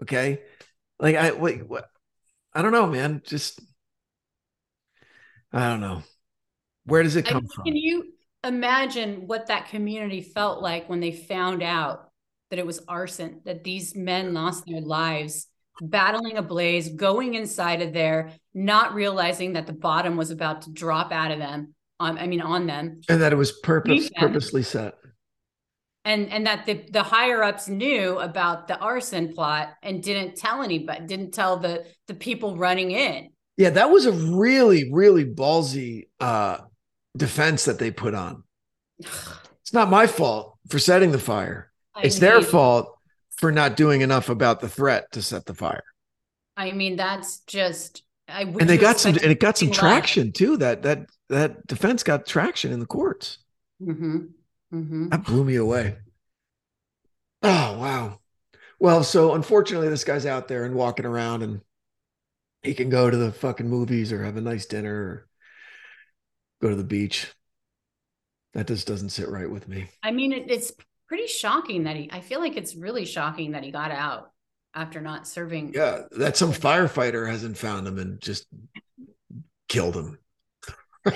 Okay. 0.04 0.42
Like 0.98 1.16
I 1.16 1.32
wait, 1.32 1.68
what 1.68 1.86
I 2.52 2.62
don't 2.62 2.72
know, 2.72 2.86
man. 2.86 3.22
Just 3.24 3.60
I 5.52 5.68
don't 5.68 5.80
know. 5.80 6.02
Where 6.84 7.02
does 7.02 7.16
it 7.16 7.24
come 7.26 7.46
I, 7.50 7.54
from? 7.54 7.64
Can 7.64 7.76
you 7.76 8.12
imagine 8.44 9.26
what 9.26 9.46
that 9.46 9.68
community 9.68 10.20
felt 10.20 10.62
like 10.62 10.88
when 10.88 11.00
they 11.00 11.12
found 11.12 11.62
out 11.62 12.10
that 12.50 12.58
it 12.58 12.66
was 12.66 12.80
arson, 12.86 13.40
that 13.44 13.64
these 13.64 13.96
men 13.96 14.34
lost 14.34 14.64
their 14.66 14.82
lives 14.82 15.46
battling 15.80 16.36
a 16.36 16.42
blaze, 16.42 16.90
going 16.90 17.34
inside 17.34 17.82
of 17.82 17.92
there, 17.92 18.32
not 18.52 18.94
realizing 18.94 19.54
that 19.54 19.66
the 19.66 19.72
bottom 19.72 20.16
was 20.16 20.30
about 20.30 20.62
to 20.62 20.70
drop 20.70 21.10
out 21.10 21.32
of 21.32 21.38
them 21.38 21.74
on 21.98 22.18
I 22.18 22.26
mean 22.26 22.42
on 22.42 22.66
them. 22.66 23.00
And 23.08 23.22
that 23.22 23.32
it 23.32 23.36
was 23.36 23.52
purpose 23.52 24.10
purposely 24.16 24.62
set. 24.62 24.94
And 26.04 26.30
and 26.30 26.46
that 26.46 26.66
the 26.66 26.84
the 26.90 27.02
higher 27.02 27.42
ups 27.42 27.68
knew 27.68 28.18
about 28.18 28.68
the 28.68 28.78
arson 28.78 29.32
plot 29.32 29.70
and 29.82 30.02
didn't 30.02 30.36
tell 30.36 30.62
anybody, 30.62 31.06
didn't 31.06 31.32
tell 31.32 31.56
the 31.56 31.86
the 32.08 32.14
people 32.14 32.56
running 32.56 32.90
in. 32.90 33.30
Yeah, 33.56 33.70
that 33.70 33.90
was 33.90 34.04
a 34.06 34.12
really, 34.12 34.90
really 34.92 35.24
ballsy 35.24 36.08
uh 36.20 36.58
defense 37.16 37.64
that 37.64 37.78
they 37.78 37.90
put 37.90 38.14
on. 38.14 38.42
It's 39.62 39.72
not 39.72 39.88
my 39.88 40.06
fault 40.06 40.58
for 40.68 40.78
setting 40.78 41.10
the 41.10 41.18
fire. 41.18 41.72
I 41.94 42.02
it's 42.02 42.16
mean, 42.16 42.30
their 42.30 42.42
fault 42.42 42.98
for 43.38 43.50
not 43.50 43.76
doing 43.76 44.02
enough 44.02 44.28
about 44.28 44.60
the 44.60 44.68
threat 44.68 45.10
to 45.12 45.22
set 45.22 45.46
the 45.46 45.54
fire. 45.54 45.84
I 46.54 46.72
mean, 46.72 46.96
that's 46.96 47.40
just 47.40 48.02
I 48.28 48.42
and 48.42 48.68
they 48.68 48.78
got 48.78 48.98
some 48.98 49.14
and 49.14 49.32
it 49.32 49.40
got 49.40 49.58
some 49.58 49.70
traction 49.70 50.32
too. 50.32 50.56
That 50.58 50.82
that 50.82 51.06
that 51.28 51.66
defense 51.66 52.02
got 52.02 52.26
traction 52.26 52.72
in 52.72 52.80
the 52.80 52.86
courts. 52.86 53.38
Mm-hmm. 53.82 54.26
Mm-hmm. 54.74 55.10
That 55.10 55.24
blew 55.24 55.44
me 55.44 55.56
away. 55.56 55.96
Oh 57.42 57.78
wow. 57.78 58.18
Well, 58.80 59.04
so 59.04 59.34
unfortunately, 59.34 59.88
this 59.88 60.04
guy's 60.04 60.26
out 60.26 60.48
there 60.48 60.64
and 60.64 60.74
walking 60.74 61.06
around, 61.06 61.42
and 61.42 61.60
he 62.62 62.74
can 62.74 62.90
go 62.90 63.08
to 63.08 63.16
the 63.16 63.30
fucking 63.30 63.68
movies 63.68 64.12
or 64.12 64.24
have 64.24 64.36
a 64.36 64.40
nice 64.40 64.66
dinner 64.66 64.94
or 64.94 65.28
go 66.60 66.70
to 66.70 66.76
the 66.76 66.84
beach. 66.84 67.32
That 68.54 68.66
just 68.66 68.86
doesn't 68.86 69.10
sit 69.10 69.28
right 69.28 69.50
with 69.50 69.68
me. 69.68 69.88
I 70.02 70.10
mean, 70.10 70.32
it, 70.32 70.50
it's 70.50 70.72
pretty 71.06 71.26
shocking 71.28 71.84
that 71.84 71.96
he. 71.96 72.08
I 72.12 72.20
feel 72.20 72.40
like 72.40 72.56
it's 72.56 72.74
really 72.74 73.04
shocking 73.04 73.52
that 73.52 73.62
he 73.62 73.70
got 73.70 73.92
out 73.92 74.32
after 74.74 75.00
not 75.00 75.28
serving. 75.28 75.72
Yeah, 75.74 76.02
that 76.12 76.36
some 76.36 76.52
firefighter 76.52 77.28
hasn't 77.28 77.58
found 77.58 77.86
him 77.86 77.98
and 77.98 78.20
just 78.20 78.46
killed 79.68 79.96
him. 79.96 80.18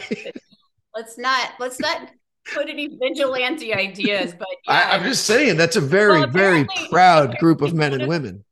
let's 0.94 1.16
not 1.16 1.52
let's 1.58 1.80
not 1.80 2.10
put 2.54 2.68
any 2.68 2.88
vigilante 2.88 3.74
ideas, 3.74 4.34
but 4.38 4.48
yeah. 4.66 4.88
I, 4.90 4.96
am 4.96 5.04
just 5.04 5.24
saying 5.24 5.56
that's 5.56 5.76
a 5.76 5.80
very 5.80 6.20
well, 6.20 6.30
very 6.30 6.66
proud 6.90 7.38
group 7.38 7.62
of 7.62 7.74
men 7.74 7.92
and 7.92 8.08
women. 8.08 8.44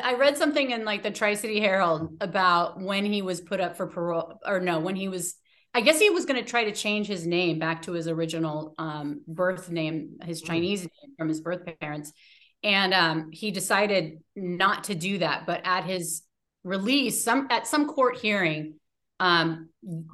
I 0.00 0.14
read 0.14 0.36
something 0.36 0.70
in 0.70 0.84
like 0.84 1.02
the 1.02 1.10
Tri 1.10 1.34
City 1.34 1.60
Herald 1.60 2.16
about 2.20 2.80
when 2.80 3.04
he 3.04 3.22
was 3.22 3.40
put 3.40 3.60
up 3.60 3.76
for 3.76 3.86
parole, 3.86 4.40
or 4.46 4.60
no, 4.60 4.80
when 4.80 4.96
he 4.96 5.08
was. 5.08 5.34
I 5.72 5.82
guess 5.82 6.00
he 6.00 6.10
was 6.10 6.24
going 6.24 6.42
to 6.42 6.48
try 6.48 6.64
to 6.64 6.72
change 6.72 7.06
his 7.06 7.24
name 7.24 7.60
back 7.60 7.82
to 7.82 7.92
his 7.92 8.08
original 8.08 8.74
um, 8.76 9.20
birth 9.28 9.70
name, 9.70 10.16
his 10.24 10.40
hmm. 10.40 10.48
Chinese 10.48 10.80
name 10.80 11.14
from 11.16 11.28
his 11.28 11.40
birth 11.40 11.62
parents 11.80 12.12
and 12.62 12.92
um, 12.92 13.30
he 13.32 13.50
decided 13.50 14.18
not 14.36 14.84
to 14.84 14.94
do 14.94 15.18
that. 15.18 15.46
But 15.46 15.62
at 15.64 15.84
his 15.84 16.22
release, 16.64 17.24
some 17.24 17.48
at 17.50 17.66
some 17.66 17.88
court 17.88 18.18
hearing, 18.18 18.74
um, 19.20 19.68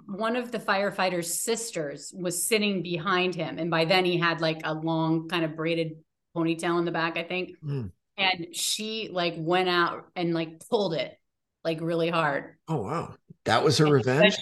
one 0.06 0.34
of 0.34 0.50
the 0.50 0.58
firefighters' 0.58 1.26
sisters 1.26 2.12
was 2.14 2.46
sitting 2.46 2.82
behind 2.82 3.36
him, 3.36 3.58
and 3.58 3.70
by 3.70 3.84
then 3.84 4.04
he 4.04 4.18
had 4.18 4.40
like 4.40 4.60
a 4.64 4.74
long 4.74 5.28
kind 5.28 5.44
of 5.44 5.54
braided 5.54 5.92
ponytail 6.36 6.78
in 6.80 6.84
the 6.84 6.90
back, 6.90 7.16
I 7.16 7.22
think. 7.22 7.52
Mm. 7.64 7.92
And 8.18 8.48
she 8.52 9.08
like 9.12 9.34
went 9.36 9.68
out 9.68 10.06
and 10.16 10.34
like 10.34 10.60
pulled 10.68 10.94
it 10.94 11.16
like 11.64 11.80
really 11.80 12.10
hard. 12.10 12.56
Oh 12.66 12.82
wow, 12.82 13.14
that 13.44 13.62
was 13.62 13.78
her 13.78 13.84
and 13.84 13.94
revenge. 13.94 14.36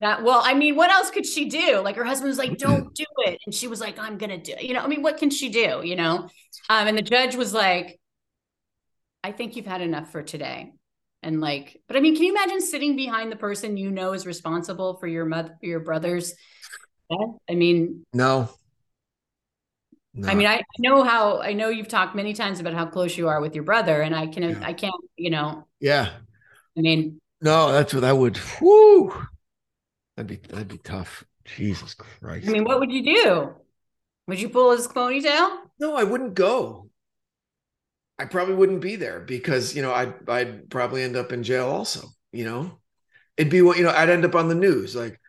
That 0.00 0.22
well, 0.22 0.40
I 0.42 0.54
mean, 0.54 0.74
what 0.74 0.90
else 0.90 1.10
could 1.10 1.26
she 1.26 1.50
do? 1.50 1.80
Like 1.80 1.96
her 1.96 2.04
husband 2.04 2.28
was 2.28 2.38
like, 2.38 2.56
"Don't 2.56 2.94
do 2.94 3.04
it," 3.26 3.38
and 3.44 3.54
she 3.54 3.68
was 3.68 3.80
like, 3.80 3.98
"I'm 3.98 4.16
gonna 4.16 4.38
do." 4.38 4.52
It. 4.52 4.62
You 4.62 4.72
know, 4.72 4.80
I 4.80 4.86
mean, 4.86 5.02
what 5.02 5.18
can 5.18 5.28
she 5.28 5.50
do? 5.50 5.82
You 5.84 5.96
know, 5.96 6.28
um, 6.70 6.86
and 6.86 6.96
the 6.96 7.02
judge 7.02 7.34
was 7.36 7.52
like, 7.52 8.00
"I 9.22 9.32
think 9.32 9.56
you've 9.56 9.66
had 9.66 9.82
enough 9.82 10.10
for 10.12 10.22
today." 10.22 10.72
And 11.22 11.40
like, 11.40 11.80
but 11.88 11.96
I 11.96 12.00
mean, 12.00 12.14
can 12.14 12.24
you 12.24 12.32
imagine 12.32 12.60
sitting 12.60 12.94
behind 12.94 13.32
the 13.32 13.36
person 13.36 13.76
you 13.76 13.90
know 13.90 14.12
is 14.12 14.26
responsible 14.26 14.98
for 14.98 15.06
your 15.06 15.24
mother, 15.24 15.56
your 15.60 15.80
brothers? 15.80 16.34
I 17.10 17.54
mean, 17.54 18.06
no. 18.12 18.48
no. 20.14 20.28
I 20.28 20.34
mean, 20.34 20.46
I 20.46 20.62
know 20.78 21.02
how 21.02 21.40
I 21.40 21.54
know 21.54 21.70
you've 21.70 21.88
talked 21.88 22.14
many 22.14 22.34
times 22.34 22.60
about 22.60 22.74
how 22.74 22.86
close 22.86 23.16
you 23.16 23.28
are 23.28 23.40
with 23.40 23.54
your 23.54 23.64
brother, 23.64 24.02
and 24.02 24.14
I 24.14 24.26
can, 24.26 24.42
yeah. 24.42 24.60
I 24.62 24.72
can't, 24.74 24.94
you 25.16 25.30
know. 25.30 25.66
Yeah. 25.80 26.10
I 26.76 26.80
mean, 26.80 27.20
no, 27.40 27.72
that's 27.72 27.94
what 27.94 28.04
I 28.04 28.12
would. 28.12 28.38
Whoo, 28.60 29.12
that'd 30.16 30.28
be 30.28 30.36
that'd 30.48 30.68
be 30.68 30.78
tough. 30.78 31.24
Jesus 31.44 31.94
Christ. 31.94 32.46
I 32.46 32.52
mean, 32.52 32.64
what 32.64 32.78
would 32.78 32.92
you 32.92 33.02
do? 33.02 33.54
Would 34.26 34.40
you 34.40 34.50
pull 34.50 34.72
his 34.72 34.86
ponytail? 34.86 35.48
No, 35.80 35.96
I 35.96 36.04
wouldn't 36.04 36.34
go. 36.34 36.87
I 38.18 38.24
probably 38.24 38.54
wouldn't 38.54 38.80
be 38.80 38.96
there 38.96 39.20
because 39.20 39.74
you 39.76 39.82
know 39.82 39.92
I'd 39.92 40.28
I'd 40.28 40.70
probably 40.70 41.02
end 41.02 41.16
up 41.16 41.32
in 41.32 41.42
jail 41.42 41.68
also. 41.68 42.08
You 42.32 42.44
know, 42.44 42.78
it'd 43.36 43.50
be 43.50 43.62
what 43.62 43.78
you 43.78 43.84
know 43.84 43.90
I'd 43.90 44.10
end 44.10 44.24
up 44.24 44.34
on 44.34 44.48
the 44.48 44.54
news 44.54 44.96
like, 44.96 45.20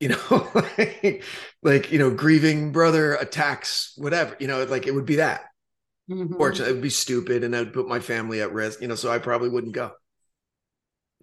you 0.00 0.08
know, 0.08 0.50
like, 0.78 1.24
like 1.62 1.92
you 1.92 1.98
know 1.98 2.10
grieving 2.10 2.72
brother 2.72 3.14
attacks 3.14 3.92
whatever 3.96 4.36
you 4.38 4.46
know 4.46 4.64
like 4.64 4.86
it 4.86 4.94
would 4.94 5.06
be 5.06 5.16
that. 5.16 5.46
Mm-hmm. 6.10 6.34
Fortunately, 6.36 6.70
it 6.70 6.74
would 6.74 6.82
be 6.82 6.90
stupid 6.90 7.44
and 7.44 7.56
I'd 7.56 7.72
put 7.72 7.88
my 7.88 8.00
family 8.00 8.42
at 8.42 8.52
risk. 8.52 8.80
You 8.80 8.88
know, 8.88 8.94
so 8.94 9.10
I 9.10 9.18
probably 9.18 9.48
wouldn't 9.48 9.74
go. 9.74 9.92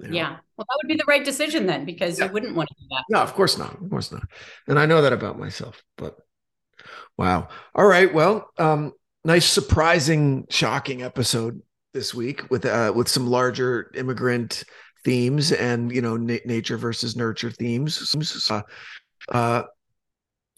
You 0.01 0.09
know? 0.09 0.15
Yeah. 0.15 0.29
Well, 0.57 0.65
that 0.67 0.79
would 0.81 0.87
be 0.87 0.95
the 0.95 1.05
right 1.07 1.23
decision 1.23 1.67
then, 1.67 1.85
because 1.85 2.17
yeah. 2.17 2.25
you 2.25 2.31
wouldn't 2.31 2.55
want 2.55 2.69
to 2.69 2.75
do 2.79 2.87
that. 2.89 3.03
No, 3.09 3.19
of 3.19 3.33
course 3.33 3.57
not. 3.57 3.79
Of 3.79 3.89
course 3.89 4.11
not. 4.11 4.23
And 4.67 4.79
I 4.79 4.85
know 4.85 5.01
that 5.03 5.13
about 5.13 5.37
myself. 5.37 5.83
But 5.97 6.17
wow. 7.17 7.49
All 7.75 7.85
right. 7.85 8.11
Well, 8.11 8.49
um, 8.57 8.93
nice, 9.23 9.45
surprising, 9.45 10.45
shocking 10.49 11.03
episode 11.03 11.61
this 11.93 12.13
week 12.13 12.49
with 12.49 12.65
uh, 12.65 12.91
with 12.95 13.07
some 13.07 13.27
larger 13.27 13.91
immigrant 13.95 14.63
themes 15.03 15.51
and 15.51 15.91
you 15.91 16.01
know 16.01 16.17
na- 16.17 16.37
nature 16.45 16.77
versus 16.77 17.15
nurture 17.15 17.51
themes. 17.51 18.15
Uh, 18.49 18.61
uh, 19.29 19.63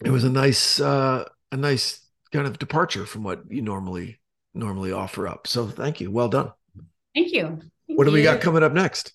it 0.04 0.10
was 0.10 0.24
a 0.24 0.30
nice 0.30 0.80
uh, 0.80 1.24
a 1.52 1.56
nice 1.56 2.06
kind 2.32 2.46
of 2.46 2.58
departure 2.58 3.06
from 3.06 3.22
what 3.22 3.42
you 3.48 3.62
normally 3.62 4.20
normally 4.54 4.92
offer 4.92 5.26
up. 5.26 5.46
So 5.46 5.66
thank 5.66 6.00
you. 6.00 6.10
Well 6.10 6.28
done. 6.28 6.52
Thank 7.14 7.32
you. 7.32 7.60
Thank 7.86 7.98
what 7.98 8.04
do 8.04 8.12
we 8.12 8.22
got 8.22 8.40
coming 8.40 8.62
up 8.62 8.72
next? 8.72 9.12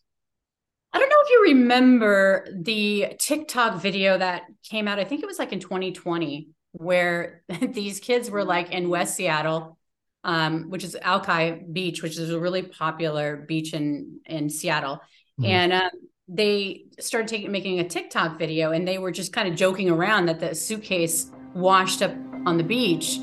I 0.91 0.99
don't 0.99 1.09
know 1.09 1.15
if 1.19 1.29
you 1.29 1.41
remember 1.55 2.47
the 2.51 3.13
TikTok 3.19 3.81
video 3.81 4.17
that 4.17 4.43
came 4.63 4.88
out. 4.88 4.99
I 4.99 5.03
think 5.03 5.21
it 5.21 5.27
was 5.27 5.38
like 5.38 5.53
in 5.53 5.59
2020, 5.59 6.49
where 6.71 7.43
these 7.62 7.99
kids 7.99 8.29
were 8.29 8.43
like 8.43 8.71
in 8.71 8.89
West 8.89 9.15
Seattle, 9.15 9.77
um, 10.23 10.69
which 10.69 10.84
is 10.84 10.95
Alki 10.95 11.51
Beach, 11.71 12.03
which 12.03 12.17
is 12.17 12.29
a 12.32 12.39
really 12.39 12.63
popular 12.63 13.38
beach 13.38 13.73
in 13.73 14.19
in 14.25 14.49
Seattle, 14.49 14.95
mm-hmm. 15.39 15.45
and 15.45 15.73
um, 15.73 15.89
they 16.27 16.86
started 16.99 17.27
taking 17.27 17.51
making 17.51 17.79
a 17.79 17.88
TikTok 17.88 18.38
video, 18.38 18.71
and 18.71 18.88
they 18.88 18.97
were 18.97 19.12
just 19.12 19.34
kind 19.34 19.47
of 19.47 19.55
joking 19.55 19.89
around 19.89 20.27
that 20.27 20.39
the 20.39 20.53
suitcase 20.53 21.32
washed 21.53 22.01
up 22.01 22.12
on 22.45 22.58
the 22.58 22.63
beach. 22.63 23.19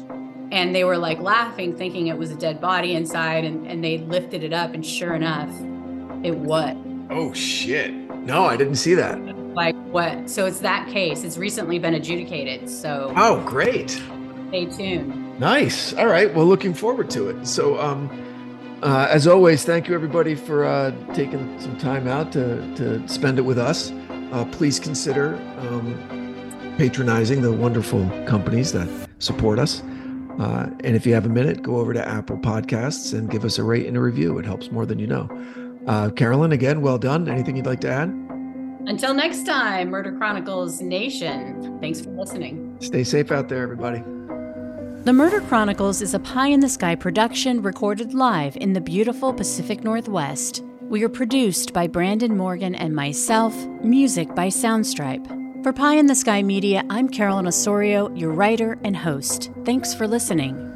And 0.53 0.73
they 0.73 0.85
were 0.85 0.97
like 0.97 1.19
laughing, 1.19 1.77
thinking 1.77 2.07
it 2.07 2.17
was 2.17 2.31
a 2.31 2.37
dead 2.37 2.61
body 2.61 2.95
inside, 2.95 3.45
and, 3.45 3.67
and 3.67 3.83
they 3.83 3.99
lifted 3.99 4.45
it 4.45 4.53
up, 4.53 4.75
and 4.75 4.87
sure 4.87 5.15
enough, 5.15 5.51
it 6.25 6.37
was. 6.37 6.77
Oh 7.11 7.33
shit. 7.33 7.93
No, 7.93 8.45
I 8.45 8.57
didn't 8.57 8.77
see 8.77 8.95
that. 8.95 9.36
Like 9.57 9.75
what? 9.87 10.29
So 10.29 10.45
it's 10.47 10.61
that 10.61 10.87
case. 10.89 11.25
It's 11.25 11.39
recently 11.39 11.79
been 11.79 11.95
adjudicated. 11.95 12.69
So 12.69 13.13
Oh, 13.17 13.43
great. 13.45 13.91
Stay 14.49 14.67
tuned. 14.67 15.41
Nice. 15.41 15.95
All 15.95 16.07
right. 16.07 16.33
Well, 16.33 16.47
looking 16.47 16.75
forward 16.75 17.11
to 17.11 17.31
it. 17.31 17.47
So 17.47 17.81
um 17.81 18.11
uh, 18.83 19.09
as 19.11 19.27
always, 19.27 19.65
thank 19.65 19.89
you 19.89 19.95
everybody 19.95 20.35
for 20.35 20.67
uh, 20.67 20.91
taking 21.15 21.59
some 21.59 21.79
time 21.79 22.07
out 22.07 22.31
to, 22.31 22.75
to 22.75 23.09
spend 23.09 23.39
it 23.39 23.43
with 23.43 23.59
us. 23.59 23.91
Uh, 24.33 24.45
please 24.53 24.79
consider 24.79 25.37
um, 25.61 26.75
patronizing 26.77 27.41
the 27.41 27.51
wonderful 27.51 28.07
companies 28.27 28.73
that 28.73 28.87
support 29.19 29.59
us. 29.59 29.83
Uh, 30.39 30.69
and 30.85 30.95
if 30.95 31.07
you 31.07 31.15
have 31.15 31.25
a 31.25 31.31
minute, 31.31 31.63
go 31.63 31.77
over 31.77 31.95
to 31.95 32.07
Apple 32.07 32.37
Podcasts 32.37 33.17
and 33.17 33.31
give 33.31 33.47
us 33.47 33.59
a 33.59 33.63
rate 33.63 33.87
and 33.87 33.97
a 33.97 34.01
review. 34.01 34.39
It 34.39 34.45
helps 34.45 34.71
more 34.71 34.85
than 34.85 34.99
you 34.99 35.07
know. 35.07 35.27
Uh, 35.87 36.11
Carolyn, 36.11 36.53
again, 36.53 36.83
well 36.83 36.99
done. 36.99 37.29
Anything 37.29 37.57
you'd 37.57 37.65
like 37.67 37.81
to 37.81 37.91
add? 37.91 38.26
Until 38.87 39.15
next 39.15 39.45
time, 39.45 39.91
Murder 39.91 40.13
Chronicles 40.13 40.81
Nation. 40.81 41.79
Thanks 41.81 42.01
for 42.01 42.11
listening. 42.11 42.77
Stay 42.81 43.03
safe 43.03 43.33
out 43.33 43.49
there, 43.49 43.63
everybody. 43.63 43.99
The 45.05 45.13
Murder 45.13 45.41
Chronicles 45.41 46.03
is 46.03 46.15
a 46.15 46.21
pie 46.21 46.49
in 46.49 46.61
the 46.61 46.69
sky 46.69 46.95
production 46.95 47.63
recorded 47.63 48.15
live 48.15 48.57
in 48.57 48.73
the 48.73 48.81
beautiful 48.81 49.33
Pacific 49.33 49.83
Northwest. 49.83 50.63
We 50.83 51.03
are 51.03 51.09
produced 51.09 51.73
by 51.73 51.89
Branden 51.89 52.37
Morgan 52.37 52.77
and 52.77 52.95
myself, 52.95 53.55
music 53.83 54.35
by 54.37 54.49
Soundstripe. 54.49 55.65
For 55.65 55.73
Pie 55.73 55.97
in 55.97 56.07
the 56.07 56.15
Sky 56.15 56.43
Media, 56.43 56.85
I'm 56.89 57.09
Carolyn 57.09 57.49
Osorio, 57.49 58.15
your 58.15 58.31
writer 58.31 58.79
and 58.85 58.97
host. 58.97 59.51
Thanks 59.65 59.95
for 59.95 60.07
listening. 60.07 60.76